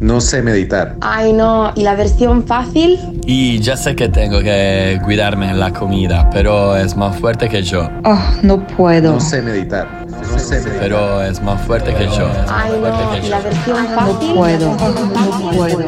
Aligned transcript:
No 0.00 0.22
sé 0.22 0.40
meditar. 0.40 0.96
Ay, 1.02 1.34
no. 1.34 1.72
¿Y 1.76 1.82
la 1.82 1.94
versión 1.94 2.46
fácil? 2.46 2.98
Y 3.26 3.60
ya 3.60 3.76
sé 3.76 3.94
que 3.94 4.08
tengo 4.08 4.40
que 4.40 4.98
cuidarme 5.04 5.50
en 5.50 5.60
la 5.60 5.74
comida, 5.74 6.30
pero 6.32 6.74
es 6.74 6.96
más 6.96 7.18
fuerte 7.18 7.50
que 7.50 7.62
yo. 7.62 7.86
Oh, 8.04 8.18
no 8.42 8.66
puedo. 8.66 9.12
No 9.12 9.20
sé 9.20 9.42
meditar. 9.42 10.06
No 10.08 10.38
sé 10.38 10.60
meditar. 10.60 10.78
Pero 10.80 11.22
es 11.22 11.42
más 11.42 11.60
fuerte 11.66 11.92
que 11.92 12.06
yo. 12.06 12.26
Ay, 12.48 12.72
no. 12.80 13.26
¿Y 13.26 13.28
la 13.28 13.40
versión 13.40 13.86
fácil? 13.88 14.28
No 14.28 14.34
puedo. 14.36 14.70
No 14.70 15.50
puedo. 15.50 15.84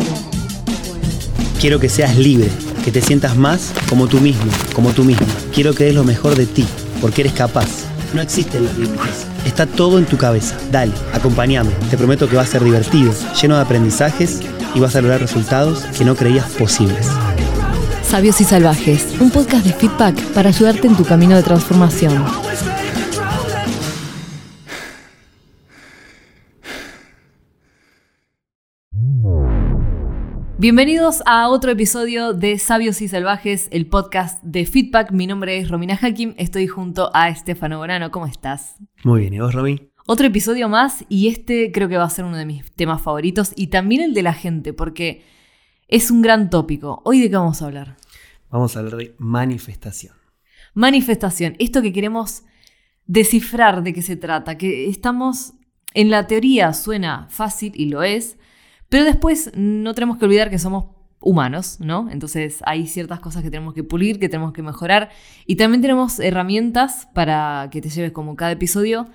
Quiero 1.58 1.80
que 1.80 1.88
seas 1.88 2.14
libre, 2.18 2.50
que 2.84 2.90
te 2.90 3.00
sientas 3.00 3.34
más 3.34 3.72
como 3.88 4.08
tú 4.08 4.20
mismo, 4.20 4.52
como 4.74 4.90
tú 4.90 5.04
misma. 5.04 5.26
Quiero 5.54 5.72
que 5.72 5.84
des 5.84 5.94
lo 5.94 6.04
mejor 6.04 6.34
de 6.34 6.44
ti, 6.44 6.66
porque 7.00 7.22
eres 7.22 7.32
capaz. 7.32 7.91
No 8.14 8.20
existen 8.20 8.64
los 8.64 8.76
límites. 8.76 9.26
Está 9.46 9.66
todo 9.66 9.98
en 9.98 10.04
tu 10.04 10.16
cabeza. 10.16 10.56
Dale, 10.70 10.92
acompáñame. 11.12 11.70
Te 11.90 11.96
prometo 11.96 12.28
que 12.28 12.36
va 12.36 12.42
a 12.42 12.46
ser 12.46 12.62
divertido, 12.62 13.12
lleno 13.40 13.56
de 13.56 13.62
aprendizajes 13.62 14.40
y 14.74 14.80
vas 14.80 14.96
a 14.96 15.00
lograr 15.00 15.20
resultados 15.20 15.84
que 15.96 16.04
no 16.04 16.14
creías 16.14 16.46
posibles. 16.50 17.06
Sabios 18.08 18.40
y 18.42 18.44
Salvajes, 18.44 19.06
un 19.20 19.30
podcast 19.30 19.64
de 19.64 19.72
feedback 19.72 20.20
para 20.34 20.50
ayudarte 20.50 20.86
en 20.86 20.96
tu 20.96 21.04
camino 21.04 21.34
de 21.34 21.42
transformación. 21.42 22.22
Bienvenidos 30.62 31.24
a 31.26 31.48
otro 31.48 31.72
episodio 31.72 32.34
de 32.34 32.56
Sabios 32.56 33.02
y 33.02 33.08
Salvajes, 33.08 33.66
el 33.72 33.88
podcast 33.88 34.40
de 34.44 34.64
Feedback. 34.64 35.10
Mi 35.10 35.26
nombre 35.26 35.58
es 35.58 35.68
Romina 35.68 35.98
Hakim, 36.00 36.36
estoy 36.38 36.68
junto 36.68 37.10
a 37.14 37.30
Estefano 37.30 37.78
Borano. 37.78 38.12
¿Cómo 38.12 38.26
estás? 38.26 38.76
Muy 39.02 39.22
bien, 39.22 39.34
¿y 39.34 39.40
vos, 39.40 39.54
Romy? 39.54 39.90
Otro 40.06 40.28
episodio 40.28 40.68
más 40.68 41.04
y 41.08 41.26
este 41.26 41.72
creo 41.72 41.88
que 41.88 41.96
va 41.96 42.04
a 42.04 42.10
ser 42.10 42.26
uno 42.26 42.36
de 42.36 42.46
mis 42.46 42.70
temas 42.76 43.02
favoritos 43.02 43.52
y 43.56 43.66
también 43.66 44.02
el 44.02 44.14
de 44.14 44.22
la 44.22 44.34
gente 44.34 44.72
porque 44.72 45.24
es 45.88 46.12
un 46.12 46.22
gran 46.22 46.48
tópico. 46.48 47.02
Hoy 47.04 47.18
de 47.18 47.28
qué 47.28 47.34
vamos 47.34 47.60
a 47.60 47.66
hablar? 47.66 47.96
Vamos 48.48 48.76
a 48.76 48.78
hablar 48.78 48.98
de 48.98 49.16
manifestación. 49.18 50.14
Manifestación, 50.74 51.56
esto 51.58 51.82
que 51.82 51.92
queremos 51.92 52.44
descifrar 53.06 53.82
de 53.82 53.92
qué 53.92 54.02
se 54.02 54.14
trata, 54.14 54.58
que 54.58 54.88
estamos, 54.88 55.54
en 55.92 56.08
la 56.08 56.28
teoría 56.28 56.72
suena 56.72 57.26
fácil 57.30 57.72
y 57.74 57.86
lo 57.86 58.04
es, 58.04 58.36
pero 58.92 59.06
después 59.06 59.50
no 59.54 59.94
tenemos 59.94 60.18
que 60.18 60.26
olvidar 60.26 60.50
que 60.50 60.58
somos 60.58 60.84
humanos, 61.18 61.78
¿no? 61.80 62.10
Entonces 62.10 62.58
hay 62.66 62.86
ciertas 62.86 63.20
cosas 63.20 63.42
que 63.42 63.50
tenemos 63.50 63.72
que 63.72 63.82
pulir, 63.82 64.20
que 64.20 64.28
tenemos 64.28 64.52
que 64.52 64.60
mejorar 64.60 65.08
y 65.46 65.56
también 65.56 65.80
tenemos 65.80 66.20
herramientas 66.20 67.08
para 67.14 67.70
que 67.72 67.80
te 67.80 67.88
lleves 67.88 68.12
como 68.12 68.36
cada 68.36 68.52
episodio, 68.52 69.08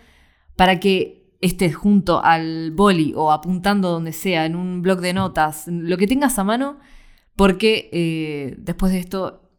para 0.56 0.80
que 0.80 1.32
estés 1.42 1.76
junto 1.76 2.26
al 2.26 2.72
boli 2.72 3.14
o 3.16 3.32
apuntando 3.32 3.92
donde 3.92 4.14
sea, 4.14 4.48
en 4.48 4.56
un 4.56 4.82
blog 4.82 5.00
de 5.00 5.14
notas, 5.14 5.68
lo 5.68 5.96
que 5.98 6.08
tengas 6.08 6.40
a 6.40 6.44
mano, 6.44 6.80
porque 7.36 7.92
eh, 7.94 8.56
después 8.58 8.92
de 8.92 8.98
esto 8.98 9.52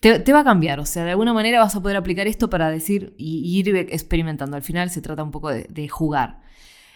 te, 0.00 0.32
va 0.32 0.40
a 0.40 0.44
cambiar, 0.44 0.80
o 0.80 0.86
sea, 0.86 1.04
de 1.04 1.10
alguna 1.10 1.34
manera 1.34 1.60
vas 1.60 1.76
a 1.76 1.82
poder 1.82 1.98
aplicar 1.98 2.26
esto 2.26 2.48
para 2.48 2.70
decir 2.70 3.14
y, 3.18 3.58
ir 3.58 3.76
experimentando. 3.76 4.56
Al 4.56 4.62
final 4.62 4.88
se 4.88 5.02
trata 5.02 5.22
un 5.22 5.30
poco 5.30 5.50
de 5.50 5.88
jugar. 5.88 6.40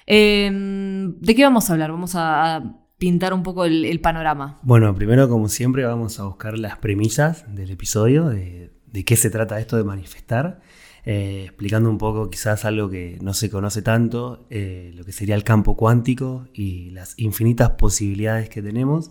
Eh, 0.06 0.50
¿De 0.52 1.34
qué 1.34 1.42
vamos 1.42 1.68
a 1.68 1.72
hablar? 1.72 1.90
Vamos 1.90 2.12
a, 2.14 2.62
pintar 2.98 3.34
un 3.34 3.42
poco 3.42 3.64
el, 3.64 4.00
panorama. 4.00 4.60
Bueno, 4.62 4.94
primero, 4.94 5.28
como 5.28 5.48
siempre, 5.48 5.84
vamos 5.84 6.18
a 6.20 6.24
buscar 6.24 6.58
las 6.58 6.78
premisas 6.78 7.44
del 7.54 7.70
episodio, 7.70 8.28
de, 8.28 8.72
de 8.86 9.04
qué 9.04 9.16
se 9.16 9.30
trata 9.30 9.60
esto 9.60 9.76
de 9.76 9.84
manifestar, 9.84 10.60
eh, 11.04 11.42
explicando 11.44 11.90
un 11.90 11.98
poco 11.98 12.30
quizás 12.30 12.64
algo 12.64 12.88
que 12.88 13.18
no 13.20 13.34
se 13.34 13.50
conoce 13.50 13.82
tanto, 13.82 14.46
eh, 14.48 14.92
lo 14.94 15.04
que 15.04 15.12
sería 15.12 15.34
el 15.34 15.44
campo 15.44 15.76
cuántico 15.76 16.46
y 16.54 16.90
las 16.90 17.18
infinitas 17.18 17.70
posibilidades 17.72 18.48
que 18.48 18.62
tenemos 18.62 19.10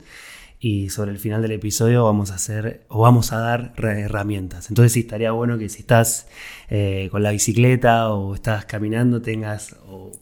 y 0.64 0.88
sobre 0.88 1.12
el 1.12 1.20
final 1.20 1.42
del 1.42 1.52
episodio 1.52 2.06
vamos 2.06 2.32
a 2.32 2.36
hacer 2.36 2.86
o 2.88 3.02
vamos 3.02 3.34
a 3.34 3.38
dar 3.38 3.74
herramientas. 3.78 4.70
Entonces 4.70 4.94
sí, 4.94 5.02
estaría 5.02 5.34
bueno 5.34 5.58
que 5.58 5.68
si 5.68 5.82
estás 5.82 6.30
eh, 6.70 7.10
con 7.12 7.22
la 7.22 7.32
bicicleta 7.32 8.14
o 8.14 8.34
estás 8.34 8.64
caminando 8.64 9.22
tengas 9.22 9.76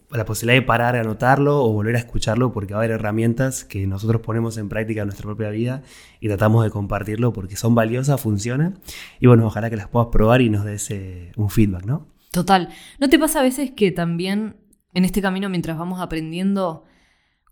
la 0.10 0.26
posibilidad 0.26 0.60
de 0.60 0.66
parar, 0.66 0.96
anotarlo 0.96 1.64
o 1.64 1.72
volver 1.72 1.96
a 1.96 2.00
escucharlo 2.00 2.52
porque 2.54 2.74
va 2.74 2.80
a 2.80 2.84
haber 2.84 2.96
herramientas 2.96 3.64
que 3.66 3.86
nosotros 3.86 4.24
ponemos 4.24 4.58
en 4.58 4.68
práctica 4.68 5.02
en 5.02 5.10
nuestra 5.10 5.28
propia 5.28 5.52
vida 5.52 5.84
y 6.20 6.28
tratamos 6.28 6.64
de 6.64 6.72
compartirlo 6.72 7.34
porque 7.34 7.56
son 7.56 7.76
valiosas, 7.76 8.20
funcionan 8.20 8.80
y 9.20 9.28
bueno, 9.28 9.46
ojalá 9.46 9.70
que 9.70 9.76
las 9.76 9.90
puedas 9.90 10.08
probar 10.12 10.42
y 10.42 10.50
nos 10.50 10.66
des 10.66 10.90
eh, 10.90 11.34
un 11.36 11.52
feedback, 11.52 11.86
¿no? 11.86 12.08
Total. 12.32 12.70
¿No 12.98 13.10
te 13.10 13.20
pasa 13.20 13.42
a 13.42 13.44
veces 13.44 13.74
que 13.76 13.92
también 13.92 14.56
en 14.96 15.06
este 15.06 15.22
camino 15.22 15.50
mientras 15.50 15.78
vamos 15.78 16.02
aprendiendo 16.02 16.86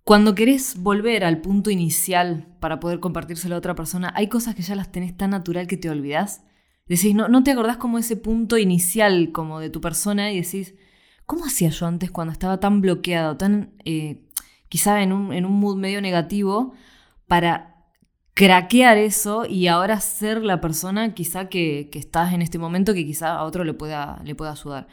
cuando 0.04 0.36
querés 0.36 0.82
volver 0.82 1.24
al 1.24 1.42
punto 1.42 1.70
inicial 1.70 2.48
para 2.60 2.80
poder 2.80 3.00
compartírselo 3.00 3.56
a 3.56 3.60
otra 3.60 3.76
persona, 3.76 4.12
hay 4.16 4.28
cosas 4.28 4.56
que 4.56 4.64
ya 4.64 4.76
las 4.76 4.92
tenés 4.92 5.16
tan 5.16 5.32
natural 5.32 5.68
que 5.68 5.78
te 5.78 5.90
olvidás. 5.90 6.44
Decís, 6.88 7.14
no, 7.14 7.28
no 7.28 7.44
te 7.44 7.52
acordás 7.52 7.78
como 7.78 8.00
ese 8.00 8.16
punto 8.16 8.58
inicial 8.58 9.32
como 9.32 9.60
de 9.60 9.70
tu 9.70 9.82
persona 9.82 10.32
y 10.32 10.42
decís, 10.42 10.74
¿cómo 11.28 11.46
hacía 11.46 11.70
yo 11.70 11.86
antes 11.86 12.10
cuando 12.10 12.32
estaba 12.32 12.60
tan 12.60 12.82
bloqueado, 12.82 13.38
tan 13.38 13.74
eh, 13.86 14.24
quizá 14.68 15.04
en 15.04 15.14
un, 15.14 15.32
en 15.32 15.46
un 15.46 15.60
mood 15.60 15.78
medio 15.78 16.02
negativo 16.02 16.74
para 17.28 17.76
craquear 18.34 18.98
eso 18.98 19.46
y 19.46 19.68
ahora 19.68 20.00
ser 20.00 20.44
la 20.44 20.62
persona 20.62 21.14
quizá 21.14 21.50
que, 21.50 21.90
que 21.92 22.00
estás 22.00 22.34
en 22.34 22.42
este 22.42 22.58
momento 22.58 22.96
que 22.96 23.06
quizá 23.06 23.36
a 23.36 23.44
otro 23.44 23.64
le 23.64 23.76
pueda, 23.76 24.20
le 24.24 24.34
pueda 24.34 24.54
ayudar? 24.54 24.88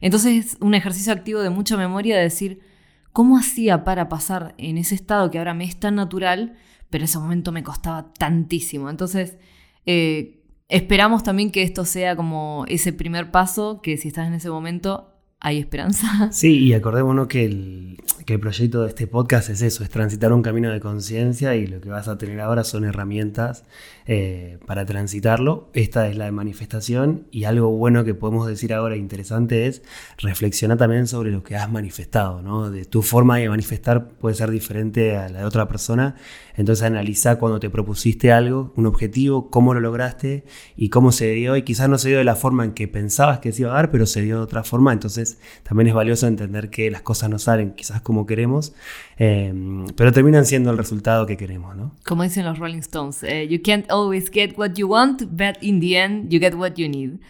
Entonces 0.00 0.46
es 0.46 0.56
un 0.60 0.74
ejercicio 0.74 1.12
activo 1.12 1.40
de 1.40 1.50
mucha 1.50 1.76
memoria 1.76 2.16
de 2.16 2.22
decir, 2.22 2.71
¿Cómo 3.12 3.36
hacía 3.36 3.84
para 3.84 4.08
pasar 4.08 4.54
en 4.58 4.78
ese 4.78 4.94
estado 4.94 5.30
que 5.30 5.38
ahora 5.38 5.54
me 5.54 5.64
es 5.64 5.78
tan 5.78 5.96
natural, 5.96 6.54
pero 6.88 7.02
en 7.02 7.06
ese 7.06 7.18
momento 7.18 7.52
me 7.52 7.62
costaba 7.62 8.12
tantísimo? 8.14 8.88
Entonces, 8.88 9.38
eh, 9.84 10.42
esperamos 10.68 11.22
también 11.22 11.50
que 11.50 11.62
esto 11.62 11.84
sea 11.84 12.16
como 12.16 12.64
ese 12.68 12.92
primer 12.92 13.30
paso, 13.30 13.82
que 13.82 13.98
si 13.98 14.08
estás 14.08 14.26
en 14.26 14.34
ese 14.34 14.48
momento, 14.48 15.11
hay 15.42 15.58
esperanza. 15.58 16.08
Sí, 16.32 16.58
y 16.58 16.72
acordémonos 16.72 17.26
que 17.26 17.44
el, 17.44 17.98
que 18.24 18.34
el 18.34 18.40
proyecto 18.40 18.82
de 18.82 18.88
este 18.88 19.06
podcast 19.06 19.50
es 19.50 19.60
eso, 19.60 19.82
es 19.82 19.90
transitar 19.90 20.32
un 20.32 20.42
camino 20.42 20.70
de 20.70 20.80
conciencia 20.80 21.54
y 21.56 21.66
lo 21.66 21.80
que 21.80 21.90
vas 21.90 22.08
a 22.08 22.16
tener 22.16 22.40
ahora 22.40 22.64
son 22.64 22.84
herramientas 22.84 23.64
eh, 24.06 24.58
para 24.66 24.86
transitarlo. 24.86 25.68
Esta 25.74 26.08
es 26.08 26.16
la 26.16 26.26
de 26.26 26.32
manifestación 26.32 27.26
y 27.30 27.44
algo 27.44 27.70
bueno 27.70 28.04
que 28.04 28.14
podemos 28.14 28.46
decir 28.46 28.72
ahora 28.72 28.96
interesante 28.96 29.66
es 29.66 29.82
reflexionar 30.18 30.78
también 30.78 31.06
sobre 31.06 31.30
lo 31.30 31.42
que 31.42 31.56
has 31.56 31.70
manifestado, 31.70 32.40
¿no? 32.40 32.70
De 32.70 32.84
tu 32.84 33.02
forma 33.02 33.38
de 33.38 33.48
manifestar 33.48 34.08
puede 34.08 34.36
ser 34.36 34.50
diferente 34.50 35.16
a 35.16 35.28
la 35.28 35.40
de 35.40 35.44
otra 35.44 35.66
persona, 35.66 36.14
entonces 36.56 36.84
analiza 36.84 37.38
cuando 37.38 37.58
te 37.58 37.70
propusiste 37.70 38.32
algo, 38.32 38.72
un 38.76 38.86
objetivo, 38.86 39.50
cómo 39.50 39.74
lo 39.74 39.80
lograste 39.80 40.44
y 40.76 40.88
cómo 40.88 41.10
se 41.12 41.30
dio 41.32 41.56
y 41.56 41.62
quizás 41.62 41.88
no 41.88 41.98
se 41.98 42.08
dio 42.10 42.18
de 42.18 42.24
la 42.24 42.36
forma 42.36 42.64
en 42.64 42.72
que 42.72 42.88
pensabas 42.88 43.40
que 43.40 43.52
se 43.52 43.62
iba 43.62 43.72
a 43.72 43.74
dar, 43.74 43.90
pero 43.90 44.06
se 44.06 44.22
dio 44.22 44.36
de 44.36 44.42
otra 44.42 44.62
forma, 44.62 44.92
entonces 44.92 45.31
también 45.62 45.88
es 45.88 45.94
valioso 45.94 46.26
entender 46.26 46.70
que 46.70 46.90
las 46.90 47.02
cosas 47.02 47.30
no 47.30 47.38
salen 47.38 47.74
quizás 47.74 48.00
como 48.00 48.26
queremos, 48.26 48.74
eh, 49.18 49.52
pero 49.96 50.12
terminan 50.12 50.46
siendo 50.46 50.70
el 50.70 50.78
resultado 50.78 51.26
que 51.26 51.36
queremos, 51.36 51.76
¿no? 51.76 51.94
Como 52.04 52.22
dicen 52.22 52.44
los 52.44 52.58
Rolling 52.58 52.78
Stones, 52.78 53.22
eh, 53.22 53.48
you 53.48 53.60
can't 53.62 53.90
always 53.90 54.30
get 54.30 54.56
what 54.56 54.72
you 54.74 54.88
want, 54.88 55.22
but 55.30 55.62
in 55.62 55.80
the 55.80 55.96
end 55.98 56.30
you 56.30 56.40
get 56.40 56.54
what 56.54 56.74
you 56.74 56.88
need. 56.88 57.20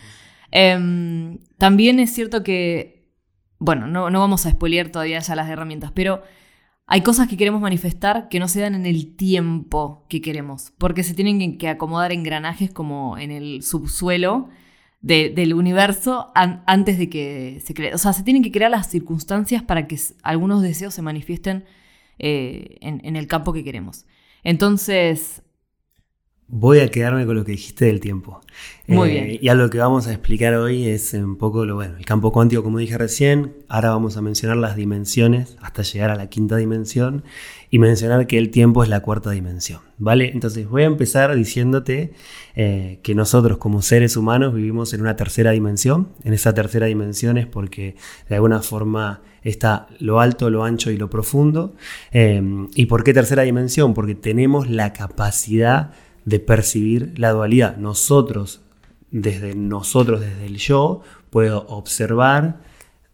Eh, 0.51 1.39
también 1.59 1.99
es 2.01 2.13
cierto 2.13 2.43
que, 2.43 3.09
bueno, 3.59 3.87
no, 3.87 4.11
no 4.11 4.21
vamos 4.21 4.47
a 4.47 4.51
spoilear 4.51 4.91
todavía 4.91 5.19
ya 5.21 5.35
las 5.35 5.49
herramientas, 5.49 5.93
pero 5.93 6.23
hay 6.87 7.01
cosas 7.01 7.29
que 7.29 7.37
queremos 7.37 7.61
manifestar 7.61 8.29
que 8.29 8.39
no 8.39 8.49
se 8.49 8.61
dan 8.61 8.75
en 8.75 8.87
el 8.87 9.17
tiempo 9.17 10.05
que 10.09 10.21
queremos, 10.21 10.73
porque 10.79 11.03
se 11.03 11.15
tienen 11.15 11.57
que 11.57 11.69
acomodar 11.69 12.13
engranajes 12.13 12.71
como 12.71 13.17
en 13.17 13.31
el 13.31 13.63
subsuelo 13.63 14.49
de, 15.03 15.31
del 15.31 15.55
universo 15.55 16.33
an, 16.35 16.63
antes 16.67 16.99
de 16.99 17.11
que 17.11 17.61
se 17.65 17.75
cree. 17.75 17.95
O 17.95 17.99
sea, 17.99 18.13
se 18.13 18.23
tienen 18.23 18.43
que 18.43 18.53
crear 18.53 18.71
las 18.71 18.89
circunstancias 18.89 19.63
para 19.63 19.87
que 19.87 19.99
algunos 20.23 20.63
deseos 20.63 20.95
se 20.95 21.03
manifiesten 21.03 21.65
eh, 22.19 22.79
en 22.81 23.17
el 23.17 23.27
campo 23.27 23.53
que 23.53 23.65
queremos. 23.65 24.07
Entonces, 24.45 25.43
Voy 26.55 26.81
a 26.81 26.91
quedarme 26.91 27.25
con 27.25 27.35
lo 27.35 27.47
que 27.47 27.53
dijiste 27.53 27.87
del 27.87 27.99
tiempo. 27.99 28.43
Muy 28.87 29.09
eh, 29.09 29.25
bien. 29.25 29.39
Y 29.41 29.49
a 29.49 29.55
lo 29.55 29.71
que 29.71 29.79
vamos 29.79 30.07
a 30.07 30.13
explicar 30.13 30.53
hoy 30.53 30.87
es 30.87 31.15
un 31.15 31.39
poco 31.39 31.65
lo 31.65 31.77
bueno, 31.77 31.97
el 31.97 32.05
campo 32.05 32.31
cuántico, 32.31 32.63
como 32.63 32.77
dije 32.77 32.99
recién. 32.99 33.55
Ahora 33.71 33.89
vamos 33.89 34.19
a 34.19 34.21
mencionar 34.21 34.59
las 34.59 34.77
dimensiones 34.77 35.57
hasta 35.63 35.81
llegar 35.81 36.11
a 36.11 36.15
la 36.15 36.27
quinta 36.27 36.57
dimensión 36.57 37.25
y 37.71 37.79
mencionar 37.79 38.27
que 38.27 38.37
el 38.37 38.51
tiempo 38.51 38.83
es 38.83 38.91
la 38.91 39.01
cuarta 39.01 39.31
dimensión. 39.31 39.81
¿Vale? 39.97 40.31
Entonces 40.35 40.69
voy 40.69 40.83
a 40.83 40.87
empezar 40.89 41.35
diciéndote 41.35 42.13
eh, 42.55 43.01
que 43.03 43.15
nosotros 43.15 43.57
como 43.57 43.81
seres 43.81 44.19
humanos 44.19 44.53
vivimos 44.53 44.93
en 44.93 45.01
una 45.01 45.17
tercera 45.17 45.53
dimensión. 45.53 46.11
En 46.23 46.35
esa 46.35 46.53
tercera 46.53 46.85
dimensión 46.85 47.39
es 47.39 47.47
porque 47.47 47.97
de 48.29 48.35
alguna 48.35 48.61
forma 48.61 49.23
está 49.43 49.87
lo 50.01 50.21
alto, 50.21 50.51
lo 50.51 50.65
ancho 50.65 50.91
y 50.91 50.99
lo 50.99 51.09
profundo. 51.09 51.73
Eh, 52.13 52.43
¿Y 52.75 52.85
por 52.85 53.05
qué 53.05 53.15
tercera 53.15 53.41
dimensión? 53.41 53.95
Porque 53.95 54.15
tenemos 54.15 54.69
la 54.69 54.93
capacidad 54.93 55.93
de 56.25 56.39
percibir 56.41 57.15
la 57.17 57.33
dualidad. 57.33 57.77
Nosotros, 57.77 58.63
desde 59.11 59.55
nosotros, 59.55 60.21
desde 60.21 60.47
el 60.47 60.57
yo, 60.57 61.03
puedo 61.31 61.67
observar 61.69 62.61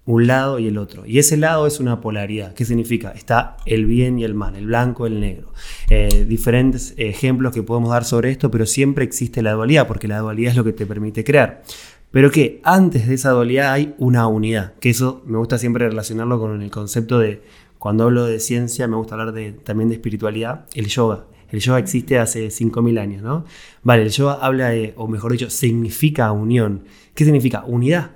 un 0.08 0.26
lado 0.26 0.58
y 0.58 0.66
el 0.66 0.78
otro. 0.78 1.04
Y 1.04 1.18
ese 1.18 1.36
lado 1.36 1.66
es 1.66 1.80
una 1.80 2.00
polaridad. 2.00 2.54
¿Qué 2.54 2.64
significa? 2.64 3.10
Está 3.10 3.58
el 3.66 3.84
bien 3.84 4.18
y 4.18 4.24
el 4.24 4.32
mal, 4.32 4.56
el 4.56 4.66
blanco 4.66 5.06
y 5.06 5.12
el 5.12 5.20
negro. 5.20 5.52
Eh, 5.90 6.24
diferentes 6.26 6.94
ejemplos 6.96 7.52
que 7.52 7.62
podemos 7.62 7.90
dar 7.90 8.06
sobre 8.06 8.30
esto, 8.30 8.50
pero 8.50 8.64
siempre 8.64 9.04
existe 9.04 9.42
la 9.42 9.52
dualidad, 9.52 9.86
porque 9.86 10.08
la 10.08 10.20
dualidad 10.20 10.52
es 10.52 10.56
lo 10.56 10.64
que 10.64 10.72
te 10.72 10.86
permite 10.86 11.24
crear. 11.24 11.62
Pero 12.10 12.30
que 12.30 12.62
antes 12.64 13.06
de 13.06 13.16
esa 13.16 13.32
dualidad 13.32 13.72
hay 13.72 13.94
una 13.98 14.26
unidad, 14.28 14.72
que 14.80 14.88
eso 14.88 15.22
me 15.26 15.36
gusta 15.36 15.58
siempre 15.58 15.86
relacionarlo 15.86 16.40
con 16.40 16.62
el 16.62 16.70
concepto 16.70 17.18
de, 17.18 17.42
cuando 17.78 18.04
hablo 18.04 18.24
de 18.24 18.40
ciencia, 18.40 18.88
me 18.88 18.96
gusta 18.96 19.14
hablar 19.14 19.32
de, 19.32 19.52
también 19.52 19.90
de 19.90 19.96
espiritualidad, 19.96 20.64
el 20.74 20.86
yoga. 20.86 21.26
El 21.50 21.60
yoga 21.60 21.78
existe 21.78 22.18
hace 22.18 22.48
5.000 22.48 22.98
años, 22.98 23.22
¿no? 23.22 23.44
Vale, 23.82 24.02
el 24.02 24.10
yoga 24.10 24.34
habla 24.34 24.68
de, 24.68 24.94
o 24.96 25.08
mejor 25.08 25.32
dicho, 25.32 25.50
significa 25.50 26.30
unión. 26.32 26.84
¿Qué 27.14 27.24
significa? 27.24 27.64
Unidad. 27.66 28.12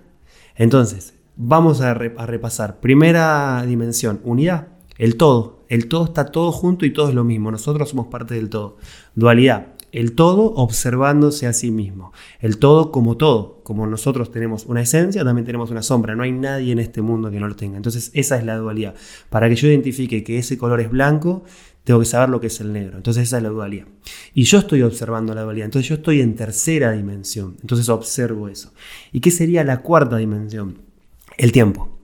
Entonces, 0.55 1.15
vamos 1.37 1.81
a, 1.81 1.95
repasar. 1.95 2.81
Primera 2.81 3.65
dimensión, 3.67 4.21
unidad, 4.25 4.69
el 4.99 5.17
todo. 5.17 5.63
El 5.69 5.89
todo 5.89 6.05
está 6.05 6.27
todo 6.27 6.53
junto 6.53 6.85
y 6.85 6.93
todo 6.93 7.09
es 7.09 7.15
lo 7.15 7.25
mismo. 7.25 7.51
Nosotros 7.51 7.89
somos 7.89 8.09
parte 8.09 8.35
del 8.35 8.51
todo. 8.51 8.77
Dualidad, 9.15 9.69
el 9.91 10.15
todo 10.15 10.53
observándose 10.55 11.47
a 11.47 11.55
sí 11.55 11.71
mismo. 11.71 12.13
El 12.41 12.59
todo 12.59 12.93
como 12.93 13.17
todo. 13.17 13.61
Como 13.63 13.87
nosotros 13.87 14.31
tenemos 14.31 14.67
una 14.67 14.83
esencia, 14.83 15.25
también 15.25 15.47
tenemos 15.47 15.71
una 15.71 15.83
sombra. 15.83 16.15
No 16.15 16.25
hay 16.25 16.33
nadie 16.33 16.73
en 16.73 16.79
este 16.79 17.01
mundo 17.01 17.31
que 17.31 17.41
no 17.41 17.49
lo 17.49 17.57
tenga. 17.57 17.77
Entonces 17.79 18.11
esa 18.13 18.37
es 18.37 18.45
la 18.45 18.57
dualidad. 18.57 18.95
Para 19.31 19.49
que 19.49 19.55
yo 19.55 19.69
identifique 19.69 20.23
que 20.23 20.39
ese 20.39 20.59
color 20.59 20.81
es 20.81 20.91
blanco, 20.91 21.45
tengo 21.85 22.01
que 22.01 22.07
saber 22.07 22.29
lo 22.29 22.41
que 22.41 22.47
es 22.47 22.61
el 22.61 22.73
negro. 22.73 22.97
Entonces 22.97 23.25
esa 23.25 23.39
es 23.39 23.43
la 23.43 23.49
dualidad. 23.49 23.87
Y 24.35 24.45
yo 24.45 24.59
estoy 24.59 24.83
observando 24.83 25.35
la 25.35 25.43
dualidad. 25.43 25.67
Entonces 25.67 25.89
yo 25.89 25.97
estoy 25.97 26.21
en 26.21 26.37
tercera 26.37 26.93
dimensión. 26.93 27.57
Entonces 27.61 27.89
observo 27.89 28.49
eso. 28.49 28.73
¿Y 29.13 29.21
qué 29.21 29.31
sería 29.31 29.65
la 29.65 29.83
cuarta 29.83 30.17
dimensión? 30.17 30.79
El 31.37 31.53
tiempo. 31.53 31.99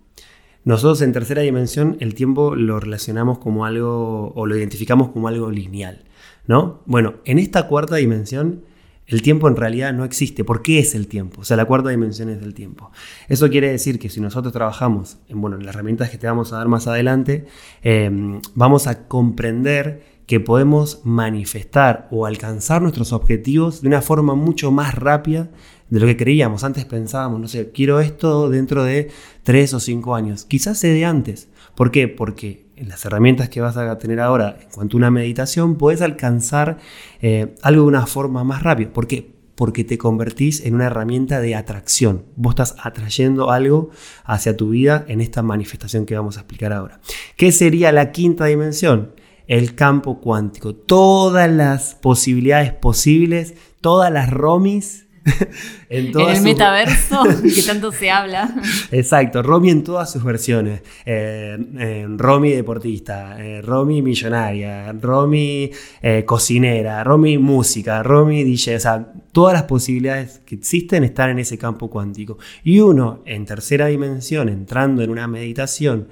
Nosotros 0.64 1.00
en 1.02 1.12
tercera 1.12 1.42
dimensión 1.42 1.96
el 2.00 2.14
tiempo 2.14 2.54
lo 2.54 2.80
relacionamos 2.80 3.38
como 3.38 3.64
algo 3.64 4.32
o 4.34 4.46
lo 4.46 4.56
identificamos 4.56 5.10
como 5.10 5.28
algo 5.28 5.50
lineal, 5.50 6.04
¿no? 6.46 6.82
Bueno, 6.84 7.14
en 7.24 7.38
esta 7.38 7.68
cuarta 7.68 7.96
dimensión 7.96 8.64
el 9.08 9.22
tiempo 9.22 9.48
en 9.48 9.56
realidad 9.56 9.92
no 9.94 10.04
existe. 10.04 10.44
¿Por 10.44 10.62
qué 10.62 10.78
es 10.78 10.94
el 10.94 11.08
tiempo? 11.08 11.40
O 11.40 11.44
sea, 11.44 11.56
la 11.56 11.64
cuarta 11.64 11.88
dimensión 11.88 12.28
es 12.28 12.40
del 12.40 12.52
tiempo. 12.52 12.92
Eso 13.26 13.48
quiere 13.48 13.70
decir 13.70 13.98
que 13.98 14.10
si 14.10 14.20
nosotros 14.20 14.52
trabajamos 14.52 15.18
en, 15.28 15.40
bueno, 15.40 15.56
en 15.56 15.64
las 15.64 15.74
herramientas 15.74 16.10
que 16.10 16.18
te 16.18 16.26
vamos 16.26 16.52
a 16.52 16.58
dar 16.58 16.68
más 16.68 16.86
adelante, 16.86 17.46
em, 17.82 18.40
vamos 18.54 18.86
a 18.86 19.08
comprender 19.08 20.18
que 20.26 20.40
podemos 20.40 21.00
manifestar 21.04 22.06
o 22.10 22.26
alcanzar 22.26 22.82
nuestros 22.82 23.14
objetivos 23.14 23.80
de 23.80 23.88
una 23.88 24.02
forma 24.02 24.34
mucho 24.34 24.70
más 24.70 24.94
rápida 24.94 25.48
de 25.88 26.00
lo 26.00 26.06
que 26.06 26.18
creíamos. 26.18 26.64
Antes 26.64 26.84
pensábamos, 26.84 27.40
no 27.40 27.48
sé, 27.48 27.72
quiero 27.72 28.00
esto 28.00 28.50
dentro 28.50 28.84
de 28.84 29.10
tres 29.42 29.72
o 29.72 29.80
cinco 29.80 30.14
años. 30.14 30.44
Quizás 30.44 30.78
se 30.78 30.88
de 30.88 31.06
antes. 31.06 31.48
¿Por 31.74 31.90
qué? 31.90 32.08
Porque 32.08 32.67
las 32.86 33.04
herramientas 33.04 33.48
que 33.48 33.60
vas 33.60 33.76
a 33.76 33.98
tener 33.98 34.20
ahora 34.20 34.58
en 34.60 34.68
cuanto 34.70 34.96
a 34.96 34.98
una 34.98 35.10
meditación, 35.10 35.76
puedes 35.76 36.02
alcanzar 36.02 36.78
eh, 37.20 37.54
algo 37.62 37.82
de 37.82 37.88
una 37.88 38.06
forma 38.06 38.44
más 38.44 38.62
rápida. 38.62 38.92
¿Por 38.92 39.06
qué? 39.06 39.34
Porque 39.54 39.84
te 39.84 39.98
convertís 39.98 40.64
en 40.64 40.74
una 40.74 40.86
herramienta 40.86 41.40
de 41.40 41.56
atracción. 41.56 42.26
Vos 42.36 42.52
estás 42.52 42.76
atrayendo 42.82 43.50
algo 43.50 43.90
hacia 44.24 44.56
tu 44.56 44.70
vida 44.70 45.04
en 45.08 45.20
esta 45.20 45.42
manifestación 45.42 46.06
que 46.06 46.16
vamos 46.16 46.36
a 46.36 46.40
explicar 46.40 46.72
ahora. 46.72 47.00
¿Qué 47.36 47.50
sería 47.50 47.90
la 47.90 48.12
quinta 48.12 48.44
dimensión? 48.44 49.14
El 49.48 49.74
campo 49.74 50.20
cuántico. 50.20 50.74
Todas 50.74 51.50
las 51.50 51.96
posibilidades 51.96 52.72
posibles, 52.72 53.54
todas 53.80 54.12
las 54.12 54.30
romis 54.30 55.07
en, 55.88 56.12
el 56.18 56.42
metaverso 56.42 57.22
que 57.42 57.62
tanto 57.62 57.92
se 57.92 58.10
habla. 58.10 58.54
Exacto, 58.90 59.42
Romy 59.42 59.70
en 59.70 59.84
todas 59.84 60.12
sus 60.12 60.22
versiones. 60.24 60.82
Eh, 61.04 62.06
Romy 62.16 62.52
deportista, 62.52 63.36
eh, 63.42 63.62
Romy 63.62 64.02
millonaria, 64.02 64.92
Romy 64.92 65.70
eh, 66.02 66.24
cocinera, 66.24 67.04
Romy 67.04 67.38
música, 67.38 68.02
Romy 68.02 68.44
DJ. 68.44 68.76
O 68.76 68.80
sea, 68.80 69.12
todas 69.32 69.54
las 69.54 69.64
posibilidades 69.64 70.40
que 70.44 70.54
existen 70.54 71.04
están 71.04 71.30
en 71.30 71.38
ese 71.38 71.58
campo 71.58 71.90
cuántico. 71.90 72.38
Y 72.64 72.80
uno, 72.80 73.22
en 73.24 73.44
tercera 73.44 73.86
dimensión, 73.86 74.48
entrando 74.48 75.02
en 75.02 75.10
una 75.10 75.26
meditación, 75.26 76.08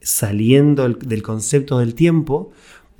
saliendo 0.00 0.88
del 0.88 1.22
concepto 1.22 1.78
del 1.78 1.94
tiempo, 1.94 2.52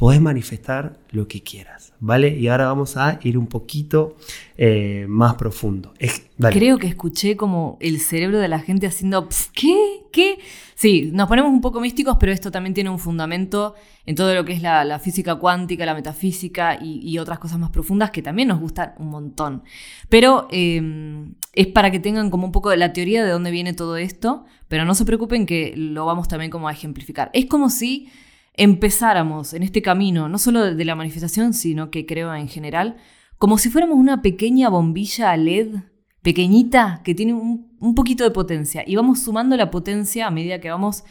podés 0.02 0.20
manifestar 0.20 0.98
lo 1.12 1.28
que 1.28 1.44
quieras, 1.44 1.92
¿vale? 2.00 2.36
Y 2.36 2.48
ahora 2.48 2.66
vamos 2.66 2.96
a 2.96 3.20
ir 3.22 3.38
un 3.38 3.46
poquito 3.46 4.16
eh, 4.56 5.06
más 5.08 5.36
profundo. 5.36 5.94
Creo 6.40 6.78
que 6.78 6.88
escuché 6.88 7.36
como 7.36 7.76
el 7.78 8.00
cerebro 8.00 8.40
de 8.40 8.48
la 8.48 8.58
gente 8.58 8.88
haciendo, 8.88 9.28
¿qué? 9.54 10.00
¿Qué? 10.10 10.40
Sí, 10.74 11.10
nos 11.12 11.28
ponemos 11.28 11.52
un 11.52 11.60
poco 11.60 11.80
místicos, 11.80 12.16
pero 12.18 12.32
esto 12.32 12.50
también 12.50 12.74
tiene 12.74 12.90
un 12.90 12.98
fundamento 12.98 13.76
en 14.04 14.16
todo 14.16 14.34
lo 14.34 14.44
que 14.44 14.54
es 14.54 14.60
la, 14.60 14.98
física 14.98 15.36
cuántica, 15.36 15.86
la 15.86 15.94
metafísica 15.94 16.80
y, 16.82 17.16
otras 17.18 17.38
cosas 17.38 17.60
más 17.60 17.70
profundas 17.70 18.10
que 18.10 18.22
también 18.22 18.48
nos 18.48 18.58
gustan 18.58 18.94
un 18.98 19.06
montón. 19.06 19.62
Pero 20.08 20.48
em, 20.50 21.34
es 21.52 21.68
para 21.68 21.92
que 21.92 22.00
tengan 22.00 22.28
como 22.28 22.46
un 22.46 22.50
poco 22.50 22.74
la 22.74 22.92
teoría 22.92 23.24
de 23.24 23.30
dónde 23.30 23.52
viene 23.52 23.72
todo 23.72 23.96
esto, 23.96 24.46
pero 24.66 24.84
no 24.84 24.96
se 24.96 25.04
preocupen 25.04 25.46
que 25.46 25.74
lo 25.76 26.06
vamos 26.06 26.26
también 26.26 26.50
como 26.50 26.66
a 26.66 26.72
ejemplificar. 26.72 27.30
Es 27.34 27.46
como 27.46 27.70
si 27.70 28.08
empezáramos 28.54 29.54
en 29.54 29.62
este 29.62 29.82
camino, 29.82 30.28
no 30.28 30.38
solo 30.38 30.74
de 30.74 30.84
la 30.84 30.94
manifestación, 30.94 31.54
sino 31.54 31.90
que 31.90 32.06
creo 32.06 32.34
en 32.34 32.48
general, 32.48 32.96
como 33.38 33.58
si 33.58 33.70
fuéramos 33.70 33.96
una 33.96 34.22
pequeña 34.22 34.68
bombilla 34.68 35.36
LED, 35.36 35.76
pequeñita, 36.22 37.00
que 37.04 37.14
tiene 37.14 37.34
un, 37.34 37.94
poquito 37.96 38.24
de 38.24 38.30
potencia. 38.30 38.84
Y 38.86 38.94
vamos 38.94 39.22
sumando 39.22 39.56
la 39.56 39.70
potencia 39.70 40.26
a 40.26 40.30
medida 40.30 40.60
que 40.60 40.70
vamos 40.70 41.02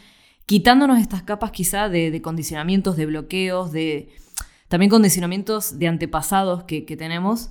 quitándonos 0.46 0.98
estas 0.98 1.22
capas 1.22 1.50
quizá 1.50 1.88
de, 1.88 2.22
condicionamientos, 2.22 2.96
de 2.96 3.06
bloqueos, 3.06 3.72
de 3.72 4.08
también 4.68 4.88
condicionamientos 4.88 5.78
de 5.78 5.88
antepasados 5.88 6.64
que, 6.64 6.86
que 6.86 6.96
tenemos 6.96 7.50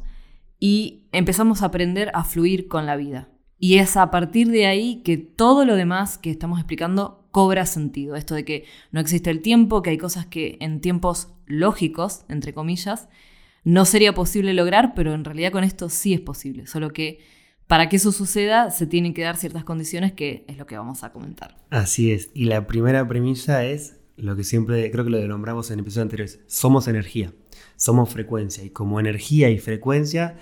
y 0.60 1.08
empezamos 1.12 1.62
a 1.62 1.68
aprender 1.68 2.10
a 2.16 2.24
fluir 2.24 2.68
con 2.68 2.88
la 2.88 2.96
vida. 2.96 3.30
Y 3.60 3.78
es 3.78 3.96
a 3.96 4.10
partir 4.10 4.50
de 4.50 4.66
ahí 4.66 5.04
que 5.04 5.18
todo 5.18 5.66
lo 5.66 5.76
demás 5.76 6.18
que 6.18 6.32
estamos 6.32 6.58
explicando 6.58 7.21
cobra 7.32 7.66
sentido. 7.66 8.16
Esto 8.16 8.36
de 8.36 8.46
que 8.46 8.66
no 8.92 9.00
existe 9.00 9.30
el 9.30 9.42
tiempo, 9.42 9.82
que 9.82 9.90
hay 9.90 9.98
cosas 9.98 10.26
que 10.26 10.58
en 10.60 10.82
tiempos 10.82 11.30
lógicos, 11.46 12.26
entre 12.30 12.54
comillas, 12.54 13.08
no 13.64 13.86
sería 13.86 14.14
posible 14.14 14.54
lograr, 14.54 14.94
pero 14.96 15.14
en 15.14 15.24
realidad 15.24 15.52
con 15.52 15.64
esto 15.64 15.90
sí 15.90 16.14
es 16.14 16.20
posible. 16.20 16.68
Solo 16.68 16.92
que 16.94 17.20
para 17.68 17.88
que 17.90 17.96
eso 17.96 18.12
suceda 18.12 18.70
se 18.70 18.86
tienen 18.86 19.14
que 19.14 19.22
dar 19.22 19.38
ciertas 19.38 19.64
condiciones 19.64 20.12
que 20.12 20.44
es 20.48 20.58
lo 20.58 20.66
que 20.66 20.78
vamos 20.78 21.04
a 21.04 21.12
comentar. 21.12 21.58
Así 21.70 22.12
es. 22.12 22.30
Y 22.34 22.46
la 22.46 22.68
primera 22.68 23.08
premisa 23.08 23.64
es 23.66 23.98
lo 24.18 24.36
que 24.36 24.44
siempre, 24.44 24.92
creo 24.92 25.06
que 25.06 25.12
lo 25.12 25.28
nombramos 25.28 25.72
en 25.72 25.80
episodios 25.80 26.04
anteriores, 26.04 26.40
somos 26.48 26.88
energía, 26.88 27.34
somos 27.76 28.10
frecuencia. 28.10 28.64
Y 28.64 28.70
como 28.72 29.00
energía 29.00 29.50
y 29.50 29.58
frecuencia 29.58 30.38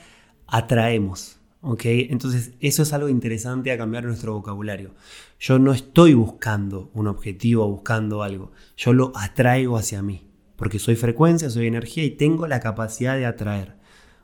atraemos. 0.48 1.39
¿Ok? 1.62 1.82
Entonces 1.86 2.52
eso 2.60 2.84
es 2.84 2.94
algo 2.94 3.10
interesante 3.10 3.72
a 3.72 3.78
cambiar 3.78 4.06
nuestro 4.06 4.34
vocabulario. 4.34 4.94
Yo 5.40 5.60
no 5.60 5.74
estoy 5.74 6.14
buscando 6.14 6.92
un 6.94 7.08
objetivo, 7.08 7.68
buscando 7.68 8.24
algo, 8.24 8.52
yo 8.78 8.94
lo 8.94 9.12
atraigo 9.16 9.78
hacia 9.78 10.02
mí, 10.02 10.30
porque 10.56 10.80
soy 10.80 10.96
frecuencia, 10.96 11.50
soy 11.50 11.68
energía 11.68 12.04
y 12.04 12.12
tengo 12.12 12.48
la 12.48 12.60
capacidad 12.60 13.16
de 13.16 13.26
atraer. 13.26 13.80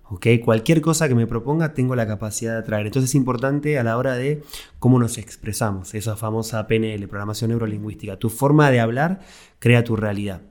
¿ok? 0.10 0.28
Cualquier 0.44 0.82
cosa 0.82 1.08
que 1.08 1.16
me 1.16 1.28
proponga 1.28 1.74
tengo 1.74 1.96
la 1.96 2.08
capacidad 2.08 2.54
de 2.54 2.60
atraer. 2.60 2.88
Entonces 2.88 3.12
es 3.12 3.16
importante 3.16 3.80
a 3.80 3.84
la 3.84 3.98
hora 3.98 4.16
de 4.16 4.44
cómo 4.80 5.00
nos 5.00 5.18
expresamos, 5.18 5.94
esa 5.96 6.16
famosa 6.16 6.68
PNL, 6.68 7.08
programación 7.08 7.50
neurolingüística. 7.50 8.18
Tu 8.18 8.30
forma 8.30 8.70
de 8.72 8.80
hablar 8.80 9.20
crea 9.60 9.84
tu 9.84 9.96
realidad. 9.96 10.42